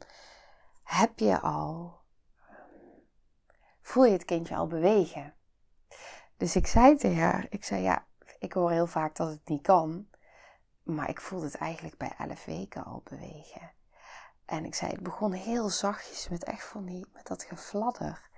heb 0.89 1.19
je 1.19 1.39
al, 1.39 1.99
voel 3.81 4.05
je 4.05 4.11
het 4.11 4.25
kindje 4.25 4.55
al 4.55 4.67
bewegen? 4.67 5.33
Dus 6.37 6.55
ik 6.55 6.67
zei 6.67 6.97
tegen 6.97 7.23
haar, 7.23 7.47
ik 7.49 7.63
zei 7.63 7.81
ja, 7.81 8.05
ik 8.39 8.53
hoor 8.53 8.71
heel 8.71 8.87
vaak 8.87 9.15
dat 9.15 9.29
het 9.29 9.47
niet 9.47 9.61
kan, 9.61 10.07
maar 10.83 11.09
ik 11.09 11.21
voelde 11.21 11.45
het 11.45 11.55
eigenlijk 11.55 11.97
bij 11.97 12.13
11 12.17 12.45
weken 12.45 12.85
al 12.85 13.01
bewegen. 13.03 13.71
En 14.45 14.65
ik 14.65 14.75
zei, 14.75 14.91
het 14.91 15.03
begon 15.03 15.31
heel 15.31 15.69
zachtjes 15.69 16.29
met 16.29 16.43
echt 16.43 16.63
van 16.63 16.85
die, 16.85 17.05
met 17.13 17.27
dat 17.27 17.43
gefladder. 17.43 18.29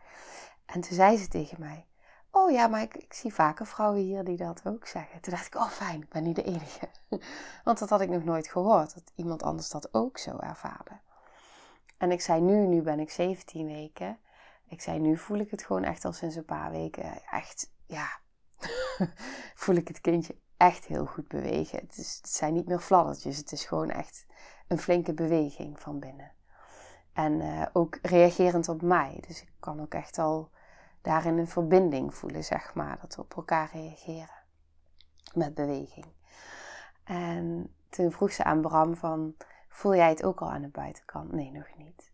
En 0.66 0.82
toen 0.82 0.96
zei 0.96 1.18
ze 1.18 1.28
tegen 1.28 1.60
mij, 1.60 1.88
oh 2.32 2.52
ja, 2.52 2.68
maar 2.68 2.82
ik, 2.82 2.96
ik, 2.96 3.14
zie 3.14 3.34
vaker 3.34 3.68
vrouwen 3.68 4.00
hier 4.02 4.24
die 4.24 4.38
dat 4.38 4.62
ook 4.64 4.88
zeggen. 4.88 5.22
Toen 5.22 5.34
dacht 5.34 5.46
ik, 5.46 5.56
oh 5.56 5.70
fijn, 5.70 6.02
ik 6.02 6.10
ben 6.10 6.24
niet 6.24 6.36
de 6.36 6.44
enige. 6.44 6.90
Want 7.64 7.80
dat 7.80 7.90
had 7.90 8.02
ik 8.02 8.10
nog 8.10 8.24
nooit 8.24 8.48
gehoord, 8.48 8.94
dat 8.94 9.12
iemand 9.16 9.44
anders 9.44 9.70
dat 9.70 9.94
ook 9.94 10.18
zo 10.18 10.38
ervaarde. 10.38 11.00
En 12.02 12.12
ik 12.12 12.22
zei 12.22 12.42
nu, 12.42 12.68
nu 12.68 12.82
ben 12.82 13.00
ik 13.00 13.10
17 13.10 13.68
weken. 13.68 14.20
Ik 14.68 14.82
zei 14.82 15.00
nu 15.00 15.18
voel 15.18 15.38
ik 15.38 15.52
het 15.52 15.64
gewoon 15.64 15.84
echt 15.84 16.06
al 16.06 16.14
sinds 16.14 16.36
een 16.36 16.46
paar 16.46 16.72
weken. 16.72 17.24
Echt, 17.32 17.72
ja, 17.86 18.20
voel 19.62 19.76
ik 19.76 19.88
het 19.88 20.02
kindje 20.02 20.36
echt 20.58 20.86
heel 20.86 21.06
goed 21.06 21.28
bewegen. 21.28 21.80
Het, 21.80 21.98
is, 21.98 22.18
het 22.22 22.30
zijn 22.30 22.54
niet 22.54 22.68
meer 22.68 22.80
fladdertjes. 22.80 23.38
Het 23.38 23.52
is 23.52 23.66
gewoon 23.66 23.90
echt 23.90 24.26
een 24.68 24.78
flinke 24.78 25.14
beweging 25.14 25.80
van 25.80 26.00
binnen. 26.00 26.32
En 27.14 27.42
uh, 27.42 27.66
ook 27.74 28.00
reagerend 28.02 28.70
op 28.70 28.82
mij. 28.82 29.24
Dus 29.28 29.42
ik 29.42 29.52
kan 29.60 29.82
ook 29.82 29.94
echt 29.94 30.18
al 30.18 30.50
daarin 31.02 31.38
een 31.38 31.48
verbinding 31.48 32.16
voelen, 32.16 32.44
zeg 32.44 32.74
maar. 32.74 33.00
Dat 33.02 33.16
we 33.16 33.22
op 33.22 33.36
elkaar 33.36 33.70
reageren 33.74 34.44
met 35.34 35.54
beweging. 35.54 36.08
En 37.04 37.76
toen 37.90 38.12
vroeg 38.12 38.32
ze 38.32 38.44
aan 38.44 38.62
Bram 38.62 38.96
van 38.96 39.36
Voel 39.72 39.96
jij 39.96 40.10
het 40.10 40.24
ook 40.24 40.42
al 40.42 40.52
aan 40.52 40.62
de 40.62 40.68
buitenkant? 40.68 41.32
Nee, 41.32 41.52
nog 41.52 41.68
niet. 41.78 42.12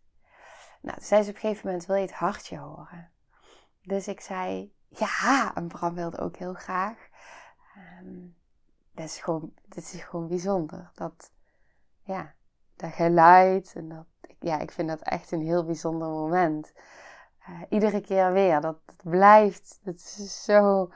Nou, 0.80 0.96
toen 0.96 1.06
zei 1.06 1.22
ze 1.22 1.28
op 1.28 1.34
een 1.34 1.40
gegeven 1.40 1.66
moment, 1.66 1.86
wil 1.86 1.96
je 1.96 2.02
het 2.02 2.12
hartje 2.12 2.58
horen? 2.58 3.10
Dus 3.82 4.08
ik 4.08 4.20
zei, 4.20 4.72
ja, 4.88 5.54
en 5.54 5.68
Bram 5.68 5.94
wilde 5.94 6.18
ook 6.18 6.36
heel 6.36 6.54
graag. 6.54 7.08
Um, 8.00 8.36
dat, 8.92 9.04
is 9.04 9.18
gewoon, 9.18 9.52
dat 9.68 9.84
is 9.84 10.02
gewoon 10.02 10.28
bijzonder. 10.28 10.90
Dat, 10.94 11.32
ja, 12.02 12.34
dat 12.76 12.92
geluid 12.92 13.72
en 13.74 13.88
dat, 13.88 14.06
ja, 14.40 14.58
ik 14.58 14.70
vind 14.70 14.88
dat 14.88 15.00
echt 15.00 15.32
een 15.32 15.42
heel 15.42 15.64
bijzonder 15.64 16.08
moment. 16.08 16.72
uh, 17.48 17.62
iedere 17.68 18.00
keer 18.00 18.32
weer. 18.32 18.60
Dat, 18.60 18.78
dat 18.86 19.02
blijft. 19.02 19.80
Dat 19.82 19.94
is 19.94 20.44
zo. 20.44 20.92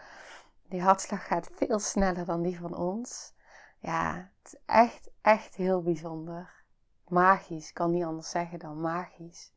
Die 0.69 0.83
hartslag 0.83 1.27
gaat 1.27 1.51
veel 1.53 1.79
sneller 1.79 2.25
dan 2.25 2.43
die 2.43 2.59
van 2.59 2.77
ons. 2.77 3.33
Ja, 3.83 4.31
het 4.43 4.53
is 4.53 4.61
echt, 4.67 5.11
echt 5.21 5.55
heel 5.55 5.83
bijzonder. 5.83 6.65
Magisch, 7.09 7.69
ik 7.69 7.75
kan 7.75 7.91
niet 7.91 8.05
anders 8.05 8.31
zeggen 8.31 8.59
dan 8.59 8.81
magisch. 8.81 9.53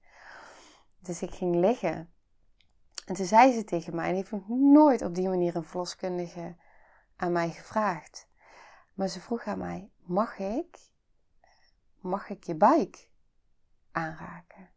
Dus 0.99 1.21
ik 1.21 1.33
ging 1.33 1.55
liggen. 1.55 2.13
En 3.05 3.15
toen 3.15 3.25
zei 3.25 3.53
ze 3.53 3.63
tegen 3.63 3.95
mij, 3.95 4.09
en 4.09 4.15
heeft 4.15 4.31
nog 4.31 4.47
nooit 4.47 5.01
op 5.01 5.15
die 5.15 5.29
manier 5.29 5.55
een 5.55 5.63
verloskundige 5.63 6.55
aan 7.15 7.31
mij 7.31 7.49
gevraagd. 7.49 8.27
Maar 8.93 9.07
ze 9.07 9.21
vroeg 9.21 9.45
aan 9.45 9.57
mij, 9.57 9.91
mag 9.97 10.39
ik, 10.39 10.79
mag 11.99 12.29
ik 12.29 12.43
je 12.43 12.55
buik 12.55 13.09
aanraken? 13.91 14.69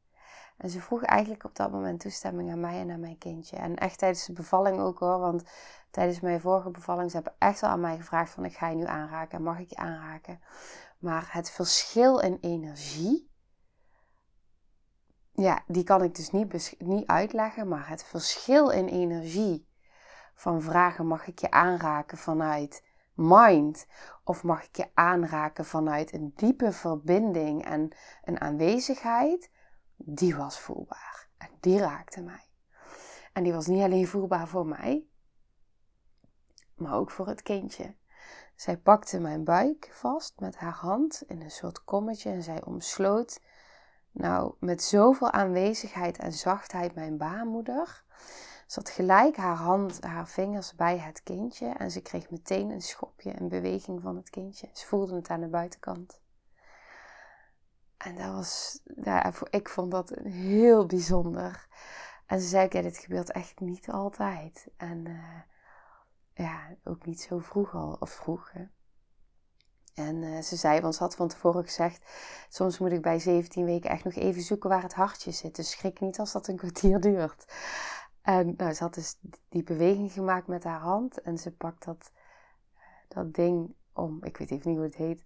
En 0.57 0.71
ze 0.71 0.81
vroeg 0.81 1.03
eigenlijk 1.03 1.45
op 1.45 1.57
dat 1.57 1.71
moment 1.71 2.01
toestemming 2.01 2.51
aan 2.51 2.61
mij 2.61 2.81
en 2.81 2.91
aan 2.91 3.01
mijn 3.01 3.19
kindje. 3.19 3.57
En 3.57 3.77
echt 3.77 3.99
tijdens 3.99 4.27
de 4.27 4.33
bevalling 4.33 4.79
ook 4.79 4.99
hoor. 4.99 5.19
Want 5.19 5.43
tijdens 5.91 6.21
mijn 6.21 6.41
vorige 6.41 6.71
bevalling, 6.71 7.11
ze 7.11 7.17
hebben 7.17 7.35
echt 7.39 7.61
wel 7.61 7.71
aan 7.71 7.81
mij 7.81 7.97
gevraagd 7.97 8.31
van 8.31 8.45
ik 8.45 8.57
ga 8.57 8.69
je 8.69 8.77
nu 8.77 8.87
aanraken. 8.87 9.43
Mag 9.43 9.59
ik 9.59 9.71
je 9.71 9.77
aanraken? 9.77 10.41
Maar 10.99 11.29
het 11.33 11.51
verschil 11.51 12.19
in 12.19 12.39
energie, 12.41 13.31
ja, 15.33 15.63
die 15.67 15.85
kan 15.85 16.03
ik 16.03 16.15
dus 16.15 16.31
niet, 16.31 16.77
niet 16.79 17.07
uitleggen. 17.07 17.69
Maar 17.69 17.89
het 17.89 18.05
verschil 18.05 18.71
in 18.71 18.87
energie 18.87 19.69
van 20.35 20.63
vragen 20.63 21.07
mag 21.07 21.27
ik 21.27 21.39
je 21.39 21.51
aanraken 21.51 22.19
vanuit 22.19 22.85
mind? 23.15 23.87
Of 24.25 24.43
mag 24.43 24.65
ik 24.65 24.77
je 24.77 24.91
aanraken 24.95 25.65
vanuit 25.65 26.13
een 26.13 26.33
diepe 26.37 26.73
verbinding 26.73 27.65
en 27.65 27.91
een 28.25 28.41
aanwezigheid? 28.41 29.51
Die 29.97 30.37
was 30.37 30.61
voelbaar. 30.61 31.29
En 31.39 31.49
die 31.61 31.79
raakte 31.79 32.23
mij. 32.23 32.47
En 33.33 33.43
die 33.43 33.53
was 33.53 33.67
niet 33.67 33.83
alleen 33.83 34.07
voelbaar 34.07 34.49
voor 34.49 34.67
mij, 34.67 35.07
maar 36.79 36.95
ook 36.95 37.11
voor 37.11 37.27
het 37.27 37.43
kindje. 37.43 37.95
Zij 38.55 38.77
pakte 38.77 39.21
mijn 39.21 39.45
buik 39.45 39.91
vast 39.93 40.41
met 40.41 40.57
haar 40.57 40.73
hand 40.73 41.23
in 41.27 41.43
een 41.43 41.51
soort 41.51 41.85
kommetje 41.85 42.31
en 42.31 42.43
zij 42.43 42.65
omsloot, 42.65 43.41
nou, 44.11 44.55
met 44.59 44.83
zoveel 44.83 45.31
aanwezigheid 45.31 46.19
en 46.19 46.33
zachtheid 46.33 46.95
mijn 46.95 47.17
baarmoeder. 47.17 48.05
Ze 48.67 48.81
gelijk 48.85 49.37
haar 49.37 49.57
hand, 49.57 50.05
haar 50.05 50.29
vingers 50.29 50.75
bij 50.75 50.99
het 50.99 51.23
kindje 51.23 51.67
en 51.69 51.91
ze 51.91 52.01
kreeg 52.01 52.31
meteen 52.31 52.71
een 52.71 52.83
schopje, 52.83 53.41
een 53.41 53.49
beweging 53.49 54.03
van 54.03 54.17
het 54.17 54.31
kindje. 54.31 54.69
Ze 54.73 54.87
voelde 54.87 55.15
het 55.15 55.29
aan 55.29 55.41
de 55.41 55.49
buitenkant. 55.49 56.21
En 57.97 58.17
dat 58.17 58.35
was, 58.35 58.81
ja, 59.03 59.33
ik 59.51 59.69
vond 59.69 59.91
dat 59.91 60.11
heel 60.25 60.87
bijzonder. 60.87 61.67
En 62.27 62.41
ze 62.41 62.49
zei, 62.49 62.67
ja, 62.71 62.83
dit 62.83 62.99
gebeurt 62.99 63.31
echt 63.31 63.61
niet 63.61 63.91
altijd. 63.91 64.67
En 64.77 65.05
uh, 65.07 65.19
ja, 66.43 66.77
ook 66.85 67.07
niet 67.07 67.21
zo 67.21 67.39
vroeg 67.39 67.75
al, 67.75 67.97
of 68.01 68.11
vroeg. 68.11 68.53
En 69.95 70.23
uh, 70.23 70.41
ze 70.41 70.57
zei, 70.57 70.81
want 70.81 70.95
ze 70.95 71.03
had 71.03 71.15
van 71.15 71.29
tevoren 71.29 71.65
gezegd, 71.65 72.05
soms 72.49 72.79
moet 72.79 72.93
ik 72.93 73.03
bij 73.03 73.19
17 73.19 73.65
weken 73.65 73.91
echt 73.91 74.05
nog 74.05 74.15
even 74.15 74.43
zoeken 74.43 74.71
waar 74.71 74.83
het 74.83 74.95
hartje 74.95 75.31
zit. 75.31 75.57
Dus 75.57 75.71
schrik 75.71 76.01
niet 76.01 76.19
als 76.19 76.33
dat 76.33 76.49
een 76.49 76.57
kwartier 76.57 77.01
duurt. 77.11 77.45
En 78.23 78.55
nou, 78.57 78.73
ze 78.73 78.83
had 78.83 78.95
dus 78.95 79.19
die 79.49 79.63
beweging 79.63 80.13
gemaakt 80.13 80.47
met 80.47 80.65
haar 80.65 80.81
hand. 80.81 81.21
En 81.21 81.39
ze 81.39 81.57
pakt 81.57 81.85
dat, 81.85 82.13
dat 83.09 83.35
ding 83.35 83.75
om, 83.93 84.25
ik 84.25 84.37
weet 84.37 84.51
even 84.51 84.69
niet 84.69 84.79
hoe 84.79 84.87
het 84.87 84.97
heet, 84.97 85.25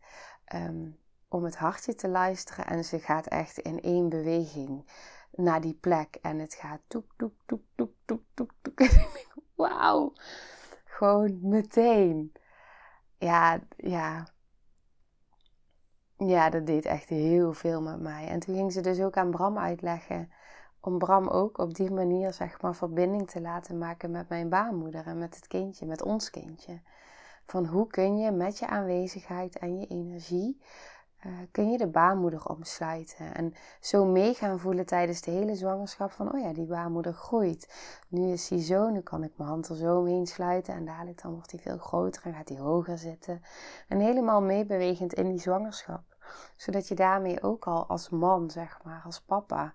um, 0.55 0.99
om 1.29 1.45
het 1.45 1.57
hartje 1.57 1.95
te 1.95 2.09
luisteren. 2.09 2.67
En 2.67 2.85
ze 2.85 2.99
gaat 2.99 3.27
echt 3.27 3.59
in 3.59 3.81
één 3.81 4.09
beweging 4.09 4.91
naar 5.31 5.61
die 5.61 5.75
plek. 5.75 6.15
En 6.23 6.39
het 6.39 6.55
gaat 6.55 6.81
toek, 6.87 7.13
toek, 7.17 7.35
toek, 7.47 7.63
toek, 7.75 7.93
toek, 8.05 8.23
toek, 8.35 8.53
toek. 8.63 8.81
Wauw. 9.57 10.13
Gewoon 10.93 11.39
meteen. 11.43 12.33
Ja, 13.19 13.61
ja. 13.77 14.27
Ja, 16.17 16.51
dat 16.51 16.67
deed 16.67 16.85
echt 16.85 17.09
heel 17.09 17.53
veel 17.53 17.83
met 17.83 18.01
mij. 18.01 18.29
En 18.29 18.41
toen 18.41 18.55
ging 18.55 18.73
ze 18.73 18.81
dus 18.81 19.01
ook 19.01 19.17
aan 19.17 19.31
Bram 19.31 19.59
uitleggen 19.59 20.33
om 20.81 20.99
Bram 20.99 21.29
ook 21.29 21.59
op 21.59 21.75
die 21.75 21.91
manier 21.91 22.33
zeg 22.33 22.61
maar 22.61 22.75
verbinding 22.75 23.31
te 23.31 23.41
laten 23.41 23.79
maken 23.79 24.11
met 24.11 24.29
mijn 24.29 24.49
baarmoeder 24.49 25.07
en 25.07 25.19
met 25.19 25.35
het 25.35 25.47
kindje, 25.47 25.87
met 25.87 26.03
ons 26.03 26.31
kindje. 26.31 26.81
Van 27.47 27.67
hoe 27.67 27.87
kun 27.87 28.19
je 28.19 28.31
met 28.31 28.59
je 28.59 28.67
aanwezigheid 28.67 29.59
en 29.59 29.81
je 29.81 29.87
energie 29.87 30.63
uh, 31.27 31.33
kun 31.51 31.71
je 31.71 31.79
de 31.79 31.87
baarmoeder 31.87 32.49
omsluiten 32.49 33.35
en 33.35 33.55
zo 33.81 34.05
mee 34.05 34.35
gaan 34.35 34.59
voelen 34.59 34.87
tijdens 34.87 35.21
de 35.21 35.31
hele 35.31 35.55
zwangerschap 35.55 36.11
van 36.11 36.35
oh 36.35 36.41
ja, 36.41 36.53
die 36.53 36.67
baarmoeder 36.67 37.13
groeit. 37.13 37.75
Nu 38.09 38.33
is 38.33 38.49
hij 38.49 38.63
zo, 38.63 38.91
nu 38.91 39.01
kan 39.01 39.25
ik 39.25 39.33
mijn 39.37 39.49
hand 39.49 39.69
er 39.69 39.77
zo 39.77 39.99
omheen 39.99 40.27
sluiten 40.27 40.75
en 40.75 40.85
dadelijk 40.85 41.23
dan 41.23 41.33
wordt 41.33 41.51
hij 41.51 41.61
veel 41.61 41.79
groter 41.79 42.25
en 42.25 42.35
gaat 42.35 42.49
hij 42.49 42.59
hoger 42.59 42.99
zitten. 42.99 43.43
En 43.89 44.01
helemaal 44.01 44.43
meebewegend 44.43 45.13
in 45.13 45.29
die 45.29 45.41
zwangerschap. 45.41 46.17
Zodat 46.57 46.89
je 46.89 46.95
daarmee 46.95 47.43
ook 47.43 47.67
al 47.67 47.87
als 47.87 48.09
man, 48.09 48.51
zeg 48.51 48.81
maar, 48.85 49.03
als 49.05 49.21
papa, 49.21 49.73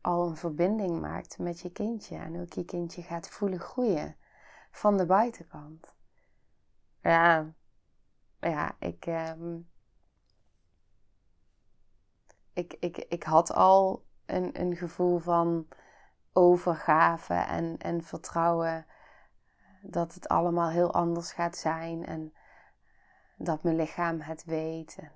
al 0.00 0.28
een 0.28 0.36
verbinding 0.36 1.00
maakt 1.00 1.38
met 1.38 1.60
je 1.60 1.72
kindje. 1.72 2.16
En 2.16 2.40
ook 2.40 2.52
je 2.52 2.64
kindje 2.64 3.02
gaat 3.02 3.28
voelen 3.28 3.60
groeien 3.60 4.16
van 4.70 4.96
de 4.96 5.06
buitenkant. 5.06 5.94
Ja, 7.02 7.52
ja 8.40 8.76
ik, 8.78 9.06
um, 9.06 9.68
ik, 12.58 12.76
ik, 12.80 12.96
ik 12.96 13.22
had 13.22 13.52
al 13.52 14.04
een, 14.26 14.60
een 14.60 14.76
gevoel 14.76 15.18
van 15.18 15.68
overgave 16.32 17.34
en, 17.34 17.78
en 17.78 18.02
vertrouwen 18.02 18.86
dat 19.82 20.14
het 20.14 20.28
allemaal 20.28 20.68
heel 20.68 20.92
anders 20.92 21.32
gaat 21.32 21.56
zijn 21.56 22.06
en 22.06 22.34
dat 23.36 23.62
mijn 23.62 23.76
lichaam 23.76 24.20
het 24.20 24.44
weet. 24.44 24.96
En 24.98 25.12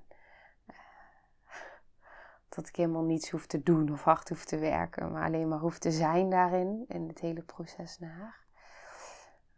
dat 2.49 2.69
ik 2.69 2.77
helemaal 2.77 3.05
niets 3.05 3.31
hoef 3.31 3.47
te 3.47 3.63
doen 3.63 3.93
of 3.93 4.03
hard 4.03 4.29
hoef 4.29 4.45
te 4.45 4.59
werken, 4.59 5.13
maar 5.13 5.25
alleen 5.25 5.49
maar 5.49 5.59
hoef 5.59 5.79
te 5.79 5.91
zijn 5.91 6.31
daarin, 6.31 6.85
in 6.89 7.09
het 7.09 7.19
hele 7.19 7.43
proces 7.43 7.99
naar. 7.99 8.45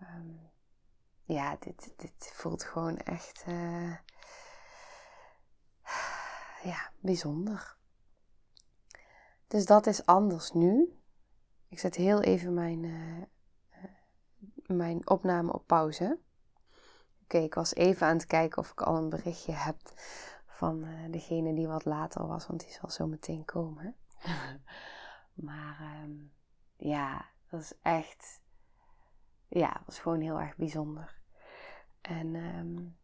Um, 0.01 0.51
ja, 1.25 1.57
dit, 1.61 1.95
dit 1.97 2.33
voelt 2.35 2.65
gewoon 2.65 2.97
echt 2.97 3.45
uh, 3.49 3.97
ja, 6.65 6.91
bijzonder. 7.01 7.77
Dus 9.47 9.67
dat 9.67 9.87
is 9.87 10.07
anders 10.07 10.53
nu. 10.53 10.99
Ik 11.69 11.79
zet 11.79 11.95
heel 11.95 12.21
even 12.23 12.55
mijn, 12.55 12.83
uh, 12.83 13.25
mijn 14.67 15.09
opname 15.09 15.53
op 15.53 15.67
pauze. 15.67 16.19
Oké, 17.23 17.39
ik 17.39 17.55
was 17.55 17.75
even 17.75 18.07
aan 18.07 18.17
het 18.17 18.27
kijken 18.27 18.59
of 18.59 18.71
ik 18.71 18.83
al 18.83 18.97
een 18.97 19.09
berichtje 19.09 19.53
heb 19.53 19.77
van 20.47 20.85
uh, 20.85 21.13
degene 21.13 21.55
die 21.55 21.67
wat 21.67 21.85
later 21.85 22.27
was, 22.27 22.47
want 22.47 22.61
die 22.61 22.73
zal 22.73 22.91
zo 22.91 23.07
meteen 23.07 23.45
komen. 23.45 23.97
maar 25.49 26.01
um, 26.03 26.33
ja, 26.77 27.29
dat 27.51 27.61
is 27.61 27.73
echt, 27.83 28.41
ja, 29.49 29.83
was 29.87 29.99
gewoon 29.99 30.21
heel 30.21 30.41
erg 30.41 30.57
bijzonder. 30.57 31.19
En 32.01 32.35
um, 32.35 32.97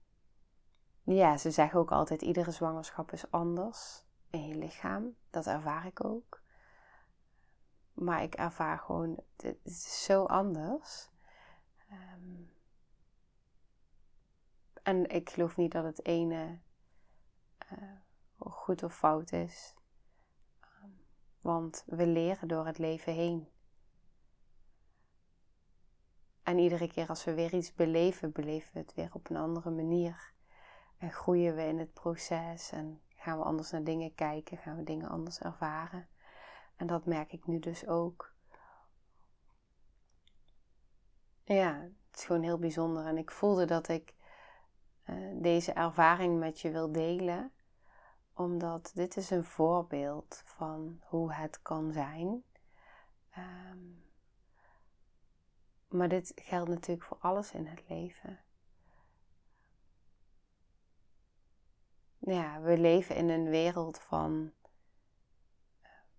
ja, 1.05 1.37
ze 1.37 1.51
zeggen 1.51 1.81
ook 1.81 1.93
altijd, 1.93 2.23
iedere 2.23 2.51
zwangerschap 2.51 3.13
is 3.13 3.31
anders 3.31 4.05
in 4.31 4.47
je 4.47 4.55
lichaam. 4.55 5.17
Dat 5.31 5.47
ervaar 5.47 5.87
ik 5.87 6.05
ook. 6.05 6.43
Maar 7.93 8.23
ik 8.23 8.35
ervaar 8.35 8.79
gewoon, 8.79 9.21
het 9.37 9.57
is 9.63 10.05
zo 10.05 10.25
anders. 10.25 11.11
Um, 11.93 12.53
en 14.83 15.09
ik 15.09 15.31
geloof 15.31 15.57
niet 15.57 15.73
dat 15.73 15.85
het 15.85 16.05
ene 16.05 16.59
uh, 17.73 17.93
goed 18.39 18.83
of 18.83 18.97
fout 18.97 19.33
is. 19.33 19.75
Um, 20.83 21.01
want 21.41 21.85
we 21.87 22.07
leren 22.07 22.49
door 22.49 22.67
het 22.67 22.79
leven 22.79 23.13
heen. 23.13 23.49
En 26.43 26.59
iedere 26.59 26.89
keer 26.89 27.09
als 27.09 27.25
we 27.25 27.35
weer 27.35 27.55
iets 27.55 27.75
beleven, 27.75 28.33
beleven 28.33 28.73
we 28.73 28.79
het 28.79 28.95
weer 28.95 29.11
op 29.13 29.31
een 29.31 29.37
andere 29.37 29.71
manier. 29.71 30.33
En 31.01 31.11
groeien 31.11 31.55
we 31.55 31.63
in 31.63 31.79
het 31.79 31.93
proces 31.93 32.73
en 32.73 33.01
gaan 33.17 33.39
we 33.39 33.45
anders 33.45 33.71
naar 33.71 33.85
dingen 33.85 34.15
kijken, 34.15 34.59
gaan 34.59 34.77
we 34.77 34.83
dingen 34.83 35.09
anders 35.09 35.39
ervaren. 35.39 36.09
En 36.77 36.87
dat 36.87 37.07
merk 37.07 37.33
ik 37.33 37.47
nu 37.47 37.59
dus 37.59 37.87
ook. 37.87 38.33
Ja, 41.45 41.81
het 41.81 42.19
is 42.19 42.25
gewoon 42.25 42.43
heel 42.43 42.59
bijzonder. 42.59 43.07
En 43.07 43.19
ik 43.19 43.31
voelde 43.31 43.65
dat 43.65 43.89
ik 43.89 44.15
uh, 45.07 45.43
deze 45.43 45.73
ervaring 45.73 46.39
met 46.39 46.61
je 46.61 46.71
wil 46.71 46.93
delen 46.93 47.53
omdat 48.35 48.91
dit 48.95 49.17
is 49.17 49.31
een 49.31 49.45
voorbeeld 49.45 50.43
van 50.45 51.01
hoe 51.05 51.33
het 51.33 51.63
kan 51.63 51.93
zijn. 51.93 52.45
Um, 53.39 54.05
maar 55.89 56.09
dit 56.09 56.33
geldt 56.35 56.69
natuurlijk 56.69 57.07
voor 57.07 57.19
alles 57.21 57.53
in 57.53 57.67
het 57.67 57.89
leven. 57.89 58.39
Ja, 62.23 62.61
we 62.61 62.79
leven 62.79 63.17
in 63.17 63.29
een 63.29 63.49
wereld 63.49 63.99
van 63.99 64.53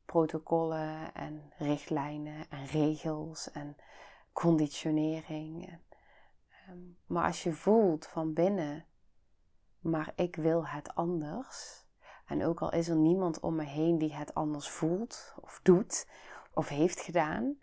protocollen 0.06 1.14
en 1.14 1.54
richtlijnen 1.58 2.50
en 2.50 2.66
regels 2.66 3.52
en 3.52 3.76
conditionering. 4.32 5.80
Ehm, 6.50 6.80
maar 7.06 7.26
als 7.26 7.44
je 7.44 7.52
voelt 7.52 8.08
van 8.08 8.34
binnen, 8.34 8.86
maar 9.80 10.14
ik 10.16 10.36
wil 10.36 10.68
het 10.68 10.96
anders. 10.96 11.86
En 12.26 12.46
ook 12.46 12.62
al 12.62 12.72
is 12.72 12.88
er 12.88 12.96
niemand 12.96 13.40
om 13.40 13.56
me 13.56 13.64
heen 13.64 13.98
die 13.98 14.14
het 14.14 14.34
anders 14.34 14.70
voelt 14.70 15.36
of 15.42 15.60
doet 15.64 16.08
of 16.54 16.68
heeft 16.68 17.02
gedaan, 17.02 17.58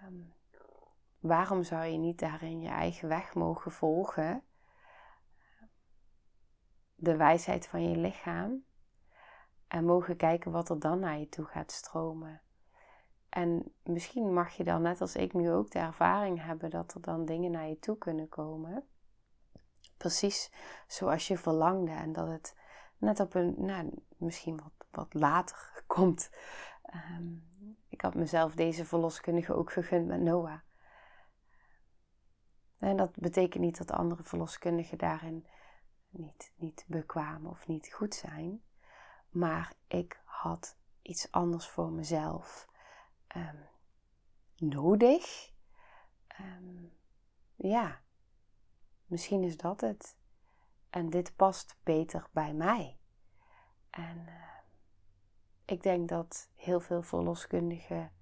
ehm, 0.00 0.14
waarom 1.18 1.62
zou 1.62 1.84
je 1.84 1.98
niet 1.98 2.18
daarin 2.18 2.60
je 2.60 2.68
eigen 2.68 3.08
weg 3.08 3.34
mogen 3.34 3.70
volgen? 3.70 4.42
De 7.02 7.16
wijsheid 7.16 7.66
van 7.66 7.90
je 7.90 7.96
lichaam 7.96 8.64
en 9.68 9.84
mogen 9.84 10.16
kijken 10.16 10.50
wat 10.50 10.68
er 10.68 10.78
dan 10.78 10.98
naar 10.98 11.18
je 11.18 11.28
toe 11.28 11.44
gaat 11.44 11.72
stromen. 11.72 12.40
En 13.28 13.74
misschien 13.82 14.32
mag 14.32 14.52
je 14.52 14.64
dan, 14.64 14.82
net 14.82 15.00
als 15.00 15.16
ik 15.16 15.32
nu 15.32 15.50
ook, 15.50 15.70
de 15.70 15.78
ervaring 15.78 16.44
hebben 16.44 16.70
dat 16.70 16.94
er 16.94 17.00
dan 17.00 17.24
dingen 17.24 17.50
naar 17.50 17.68
je 17.68 17.78
toe 17.78 17.98
kunnen 17.98 18.28
komen. 18.28 18.84
Precies 19.96 20.52
zoals 20.86 21.28
je 21.28 21.38
verlangde. 21.38 21.92
En 21.92 22.12
dat 22.12 22.28
het 22.28 22.56
net 22.98 23.20
op 23.20 23.34
een, 23.34 23.54
nou, 23.58 23.90
misschien 24.16 24.56
wat, 24.56 24.86
wat 24.90 25.14
later 25.14 25.82
komt. 25.86 26.30
Ehm, 26.82 27.28
ik 27.88 28.00
had 28.00 28.14
mezelf 28.14 28.54
deze 28.54 28.84
verloskundige 28.84 29.54
ook 29.54 29.72
gegund 29.72 30.06
met 30.06 30.20
Noah. 30.20 30.58
En 32.78 32.96
dat 32.96 33.16
betekent 33.16 33.62
niet 33.62 33.78
dat 33.78 33.92
andere 33.92 34.22
verloskundigen 34.22 34.98
daarin 34.98 35.46
niet, 36.10 36.52
niet 36.56 36.84
bekwaam 36.86 37.46
of 37.46 37.66
niet 37.66 37.92
goed 37.92 38.14
zijn. 38.14 38.62
Maar 39.28 39.72
ik 39.86 40.20
had 40.24 40.76
iets 41.02 41.30
anders 41.30 41.68
voor 41.68 41.92
mezelf 41.92 42.68
um, 43.36 43.68
nodig. 44.56 45.52
Ehm, 46.26 46.84
ja, 47.54 48.00
misschien 49.06 49.42
is 49.42 49.56
dat 49.56 49.80
het. 49.80 50.18
En 50.90 51.10
dit 51.10 51.36
past 51.36 51.76
beter 51.82 52.28
bij 52.32 52.52
mij. 52.52 52.98
En 53.90 54.18
uh, 54.18 54.34
ik 55.64 55.82
denk 55.82 56.08
dat 56.08 56.50
heel 56.54 56.80
veel 56.80 57.02
verloskundigen, 57.02 58.12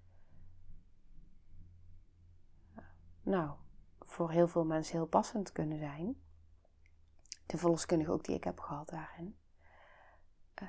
nou, 3.23 3.57
voor 4.01 4.31
heel 4.31 4.49
veel 4.49 4.65
mensen 4.65 4.97
heel 4.97 5.07
passend 5.07 5.53
kunnen 5.53 5.79
zijn. 5.79 6.28
De 7.49 7.59
verloskundige 7.59 8.11
ook 8.11 8.25
die 8.25 8.37
ik 8.37 8.45
heb 8.45 8.61
gehad 8.61 8.89
daarin. 8.89 9.37
Uh, 10.63 10.69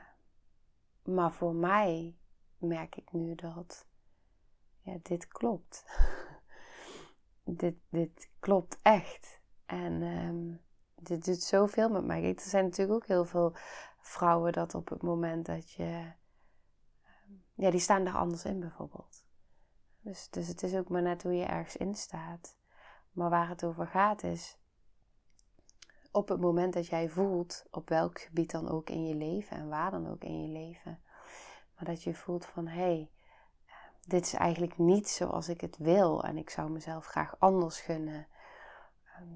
maar 1.03 1.33
voor 1.33 1.55
mij 1.55 2.17
merk 2.57 2.95
ik 2.95 3.11
nu 3.11 3.35
dat 3.35 3.87
ja, 4.81 4.97
dit 5.01 5.27
klopt. 5.27 5.85
dit, 7.43 7.75
dit 7.89 8.29
klopt 8.39 8.79
echt. 8.81 9.41
En 9.65 10.01
um, 10.01 10.61
dit 10.95 11.25
doet 11.25 11.43
zoveel 11.43 11.89
met 11.89 12.05
mij. 12.05 12.35
Er 12.35 12.41
zijn 12.41 12.63
natuurlijk 12.63 13.01
ook 13.01 13.07
heel 13.07 13.25
veel 13.25 13.53
vrouwen 14.01 14.51
dat 14.53 14.75
op 14.75 14.89
het 14.89 15.01
moment 15.01 15.45
dat 15.45 15.71
je. 15.71 16.11
Ehm, 17.03 17.33
ja, 17.53 17.69
die 17.69 17.79
staan 17.79 18.03
daar 18.03 18.17
anders 18.17 18.45
in 18.45 18.59
bijvoorbeeld. 18.59 19.25
Dus, 20.01 20.29
dus 20.29 20.47
het 20.47 20.63
is 20.63 20.75
ook 20.75 20.89
maar 20.89 21.01
net 21.01 21.23
hoe 21.23 21.33
je 21.33 21.45
ergens 21.45 21.77
in 21.77 21.95
staat. 21.95 22.57
Maar 23.11 23.29
waar 23.29 23.49
het 23.49 23.63
over 23.63 23.87
gaat 23.87 24.23
is. 24.23 24.57
Op 26.11 26.29
het 26.29 26.39
moment 26.39 26.73
dat 26.73 26.87
jij 26.87 27.09
voelt, 27.09 27.65
op 27.71 27.89
welk 27.89 28.19
gebied 28.19 28.51
dan 28.51 28.69
ook 28.69 28.89
in 28.89 29.05
je 29.05 29.15
leven 29.15 29.57
en 29.57 29.69
waar 29.69 29.91
dan 29.91 30.09
ook 30.09 30.23
in 30.23 30.41
je 30.41 30.47
leven. 30.47 30.99
Maar 31.75 31.85
dat 31.85 32.03
je 32.03 32.13
voelt 32.13 32.45
van 32.45 32.67
hé, 32.67 32.81
hey, 32.81 33.11
dit 34.07 34.25
is 34.25 34.33
eigenlijk 34.33 34.77
niet 34.77 35.09
zoals 35.09 35.49
ik 35.49 35.61
het 35.61 35.77
wil 35.77 36.23
en 36.23 36.37
ik 36.37 36.49
zou 36.49 36.69
mezelf 36.69 37.05
graag 37.05 37.35
anders 37.39 37.81
gunnen. 37.81 38.27
Ehm, 39.05 39.33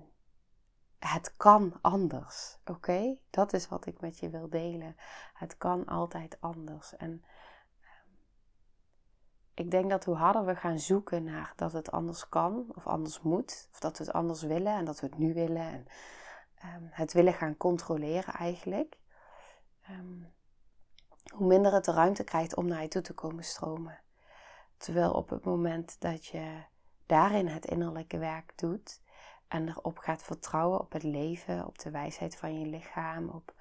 het 0.99 1.33
kan 1.37 1.73
anders, 1.81 2.57
oké? 2.65 3.17
Dat 3.29 3.53
is 3.53 3.67
wat 3.67 3.85
ik 3.85 4.01
met 4.01 4.19
je 4.19 4.29
wil 4.29 4.49
delen. 4.49 4.95
Het 5.33 5.57
kan 5.57 5.85
altijd 5.85 6.37
anders. 6.39 6.95
En 6.95 7.23
ehm, 7.81 8.11
ik 9.53 9.71
denk 9.71 9.89
dat 9.89 10.05
hoe 10.05 10.15
harder 10.15 10.45
we 10.45 10.55
gaan 10.55 10.79
zoeken 10.79 11.23
naar 11.23 11.53
dat 11.55 11.73
het 11.73 11.91
anders 11.91 12.29
kan 12.29 12.65
of 12.75 12.87
anders 12.87 13.21
moet, 13.21 13.67
of 13.71 13.79
dat 13.79 13.97
we 13.97 14.03
het 14.03 14.13
anders 14.13 14.41
willen 14.41 14.73
en 14.73 14.85
dat 14.85 14.99
we 14.99 15.05
het 15.05 15.17
nu 15.17 15.33
willen 15.33 15.61
en 15.61 15.87
um, 16.63 16.89
het 16.91 17.13
willen 17.13 17.33
gaan 17.33 17.57
controleren 17.57 18.33
eigenlijk, 18.33 18.97
hoe 21.33 21.47
minder 21.47 21.73
het 21.73 21.85
de 21.85 21.91
ruimte 21.91 22.23
krijgt 22.23 22.55
om 22.55 22.67
naar 22.67 22.81
je 22.81 22.87
toe 22.87 23.01
te 23.01 23.13
komen 23.13 23.43
stromen. 23.43 23.99
Terwijl 24.77 25.11
op 25.11 25.29
het 25.29 25.43
moment 25.43 26.01
dat 26.01 26.25
je 26.25 26.63
daarin 27.05 27.47
het 27.47 27.65
innerlijke 27.65 28.17
werk 28.17 28.53
doet 28.55 29.01
en 29.47 29.67
erop 29.67 29.97
gaat 29.97 30.23
vertrouwen 30.23 30.79
op 30.79 30.91
het 30.91 31.03
leven, 31.03 31.65
op 31.65 31.79
de 31.79 31.91
wijsheid 31.91 32.35
van 32.35 32.59
je 32.59 32.65
lichaam, 32.65 33.29
op 33.29 33.53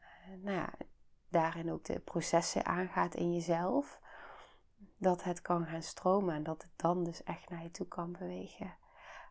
eh, 0.00 0.42
nou 0.42 0.56
ja, 0.56 0.72
daarin 1.28 1.72
ook 1.72 1.84
de 1.84 1.98
processen 1.98 2.64
aangaat 2.64 3.14
in 3.14 3.32
jezelf, 3.32 4.00
dat 4.96 5.24
het 5.24 5.42
kan 5.42 5.66
gaan 5.66 5.82
stromen 5.82 6.34
en 6.34 6.42
dat 6.42 6.62
het 6.62 6.72
dan 6.76 7.04
dus 7.04 7.22
echt 7.22 7.48
naar 7.48 7.62
je 7.62 7.70
toe 7.70 7.88
kan 7.88 8.12
bewegen. 8.12 8.76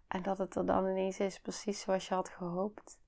En 0.08 0.24
dat 0.24 0.38
het 0.38 0.56
er 0.56 0.66
dan 0.66 0.88
ineens 0.88 1.20
is 1.20 1.40
precies 1.40 1.82
zoals 1.82 2.08
je 2.08 2.14
had 2.14 2.30
gehoopt. 2.30 3.02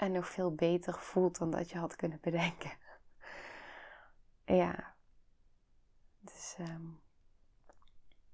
En 0.00 0.12
nog 0.12 0.28
veel 0.28 0.54
beter 0.54 0.98
voelt 0.98 1.38
dan 1.38 1.50
dat 1.50 1.70
je 1.70 1.78
had 1.78 1.96
kunnen 1.96 2.18
bedenken. 2.20 2.72
Ja, 4.44 4.94
dus 6.20 6.54
ehm, 6.58 6.86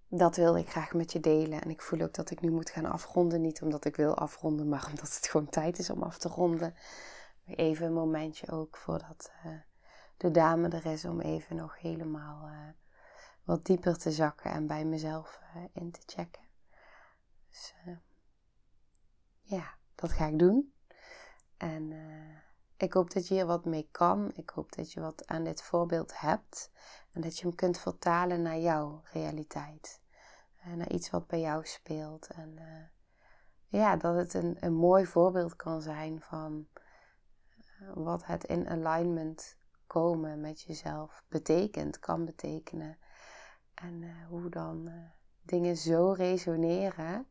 dat 0.09 0.37
wilde 0.37 0.59
ik 0.59 0.70
graag 0.70 0.92
met 0.92 1.12
je 1.12 1.20
delen. 1.20 1.62
En 1.62 1.70
ik 1.70 1.83
voel 1.83 2.00
ook 2.00 2.14
dat 2.14 2.31
ik 2.31 2.40
nu 2.40 2.50
moet 2.50 2.70
gaan 2.70 2.85
afronden. 2.85 3.40
Niet 3.40 3.62
omdat 3.62 3.85
ik 3.85 3.96
wil 3.96 4.16
afronden, 4.16 4.68
maar 4.68 4.87
omdat 4.90 5.14
het 5.14 5.29
gewoon 5.29 5.48
tijd 5.48 5.79
is 5.79 5.90
om 5.90 6.02
af 6.02 6.18
te 6.18 6.29
ronden. 6.29 6.74
Even 7.46 7.87
een 7.87 7.92
momentje 7.92 8.50
ook 8.50 8.76
voordat 8.76 9.33
uh, 9.46 9.52
de 10.16 10.31
dame 10.31 10.68
er 10.68 10.87
is 10.87 11.05
om 11.05 11.20
even 11.20 11.57
nog 11.57 11.81
helemaal 11.81 12.48
uh, 12.48 12.68
wat 13.44 13.64
dieper 13.64 13.98
te 13.98 14.12
zakken 14.12 14.50
en 14.50 14.66
bij 14.66 14.85
mezelf 14.85 15.40
uh, 15.57 15.62
in 15.72 15.90
te 15.90 16.00
checken. 16.07 16.42
Dus 17.48 17.74
ja, 19.40 19.74
dat 19.94 20.12
ga 20.12 20.26
ik 20.26 20.38
doen. 20.38 20.74
En 21.56 21.92
ik 22.76 22.92
hoop 22.92 23.10
dat 23.10 23.28
je 23.28 23.34
hier 23.34 23.46
wat 23.46 23.64
mee 23.64 23.88
kan. 23.90 24.30
Ik 24.34 24.50
hoop 24.50 24.74
dat 24.74 24.92
je 24.92 25.00
wat 25.00 25.26
aan 25.26 25.44
dit 25.44 25.62
voorbeeld 25.62 26.20
hebt. 26.20 26.70
En 27.12 27.20
dat 27.20 27.38
je 27.38 27.46
hem 27.46 27.54
kunt 27.54 27.78
vertalen 27.78 28.42
naar 28.42 28.58
jouw 28.58 29.02
realiteit. 29.12 30.00
En 30.56 30.70
eh, 30.70 30.76
naar 30.76 30.90
iets 30.90 31.10
wat 31.10 31.26
bij 31.26 31.40
jou 31.40 31.66
speelt. 31.66 32.26
En 32.26 32.56
uh, 32.58 33.80
ja, 33.80 33.96
dat 33.96 34.16
het 34.16 34.34
een, 34.34 34.56
een 34.60 34.74
mooi 34.74 35.06
voorbeeld 35.06 35.56
kan 35.56 35.82
zijn 35.82 36.20
van 36.20 36.66
wat 37.94 38.26
het 38.26 38.44
in 38.44 38.68
alignment 38.68 39.56
komen 39.86 40.40
met 40.40 40.62
jezelf 40.62 41.24
betekent, 41.28 41.98
kan 41.98 42.24
betekenen. 42.24 42.98
En 43.74 44.24
hoe 44.28 44.48
dan 44.48 44.90
dingen 45.42 45.76
zo 45.76 46.12
resoneren. 46.12 47.26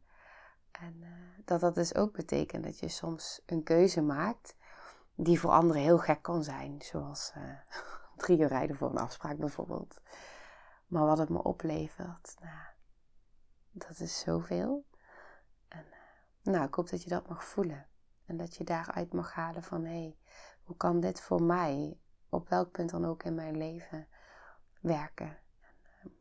En 0.79 1.03
dat 1.45 1.59
dat 1.59 1.75
dus 1.75 1.95
ook 1.95 2.13
betekent 2.13 2.63
dat 2.63 2.79
je 2.79 2.87
soms 2.87 3.41
een 3.45 3.63
keuze 3.63 4.01
maakt 4.01 4.55
die 5.15 5.39
voor 5.39 5.51
anderen 5.51 5.81
heel 5.81 5.97
gek 5.97 6.21
kan 6.21 6.43
zijn. 6.43 6.81
Zoals 6.81 7.33
drie 8.17 8.39
uur 8.39 8.47
rijden 8.47 8.75
voor 8.75 8.89
een 8.89 8.97
afspraak 8.97 9.37
bijvoorbeeld. 9.37 10.01
Maar 10.87 11.05
wat 11.05 11.17
het 11.17 11.29
me 11.29 11.43
oplevert, 11.43 12.35
nou, 12.39 12.67
dat 13.71 13.99
is 13.99 14.19
zoveel. 14.19 14.85
En 15.67 15.85
eh, 15.91 16.53
nou, 16.53 16.65
ik 16.67 16.73
hoop 16.73 16.89
dat 16.89 17.03
je 17.03 17.09
dat 17.09 17.27
mag 17.27 17.45
voelen. 17.45 17.87
En 18.25 18.37
dat 18.37 18.55
je 18.55 18.63
daaruit 18.63 19.13
mag 19.13 19.33
halen 19.33 19.63
van, 19.63 19.85
hé, 19.85 19.91
hey, 19.91 20.17
hoe 20.63 20.77
kan 20.77 20.99
dit 20.99 21.21
voor 21.21 21.43
mij, 21.43 21.99
op 22.29 22.49
welk 22.49 22.71
punt 22.71 22.89
dan 22.89 23.05
ook 23.05 23.23
in 23.23 23.35
mijn 23.35 23.57
leven, 23.57 24.07
werken? 24.81 25.37
En, 25.59 26.11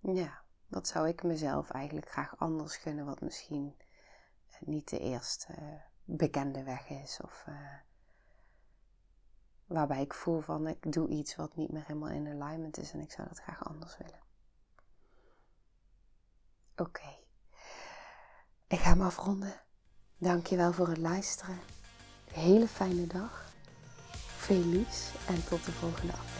uh, 0.00 0.16
ja, 0.16 0.42
wat 0.70 0.88
zou 0.88 1.08
ik 1.08 1.22
mezelf 1.22 1.70
eigenlijk 1.70 2.10
graag 2.10 2.38
anders 2.38 2.76
gunnen, 2.76 3.04
wat 3.04 3.20
misschien 3.20 3.76
niet 4.60 4.88
de 4.88 4.98
eerste 4.98 5.52
uh, 5.60 5.80
bekende 6.04 6.62
weg 6.62 6.88
is. 6.88 7.18
Of 7.22 7.46
waarbij 9.66 10.00
ik 10.00 10.14
voel 10.14 10.40
van 10.40 10.66
ik 10.66 10.92
doe 10.92 11.08
iets 11.08 11.36
wat 11.36 11.56
niet 11.56 11.72
meer 11.72 11.84
helemaal 11.86 12.08
in 12.08 12.42
alignment 12.42 12.78
is 12.78 12.92
en 12.92 13.00
ik 13.00 13.12
zou 13.12 13.28
dat 13.28 13.40
graag 13.40 13.64
anders 13.64 13.96
willen. 13.96 14.20
Oké, 16.76 17.16
ik 18.66 18.78
ga 18.78 18.90
hem 18.90 19.02
afronden. 19.02 19.60
Dankjewel 20.18 20.72
voor 20.72 20.88
het 20.88 20.98
luisteren. 20.98 21.58
Hele 22.32 22.68
fijne 22.68 23.06
dag. 23.06 23.52
Veel 24.36 24.84
en 25.26 25.44
tot 25.44 25.64
de 25.64 25.72
volgende 25.72 26.12
aflevering. 26.12 26.39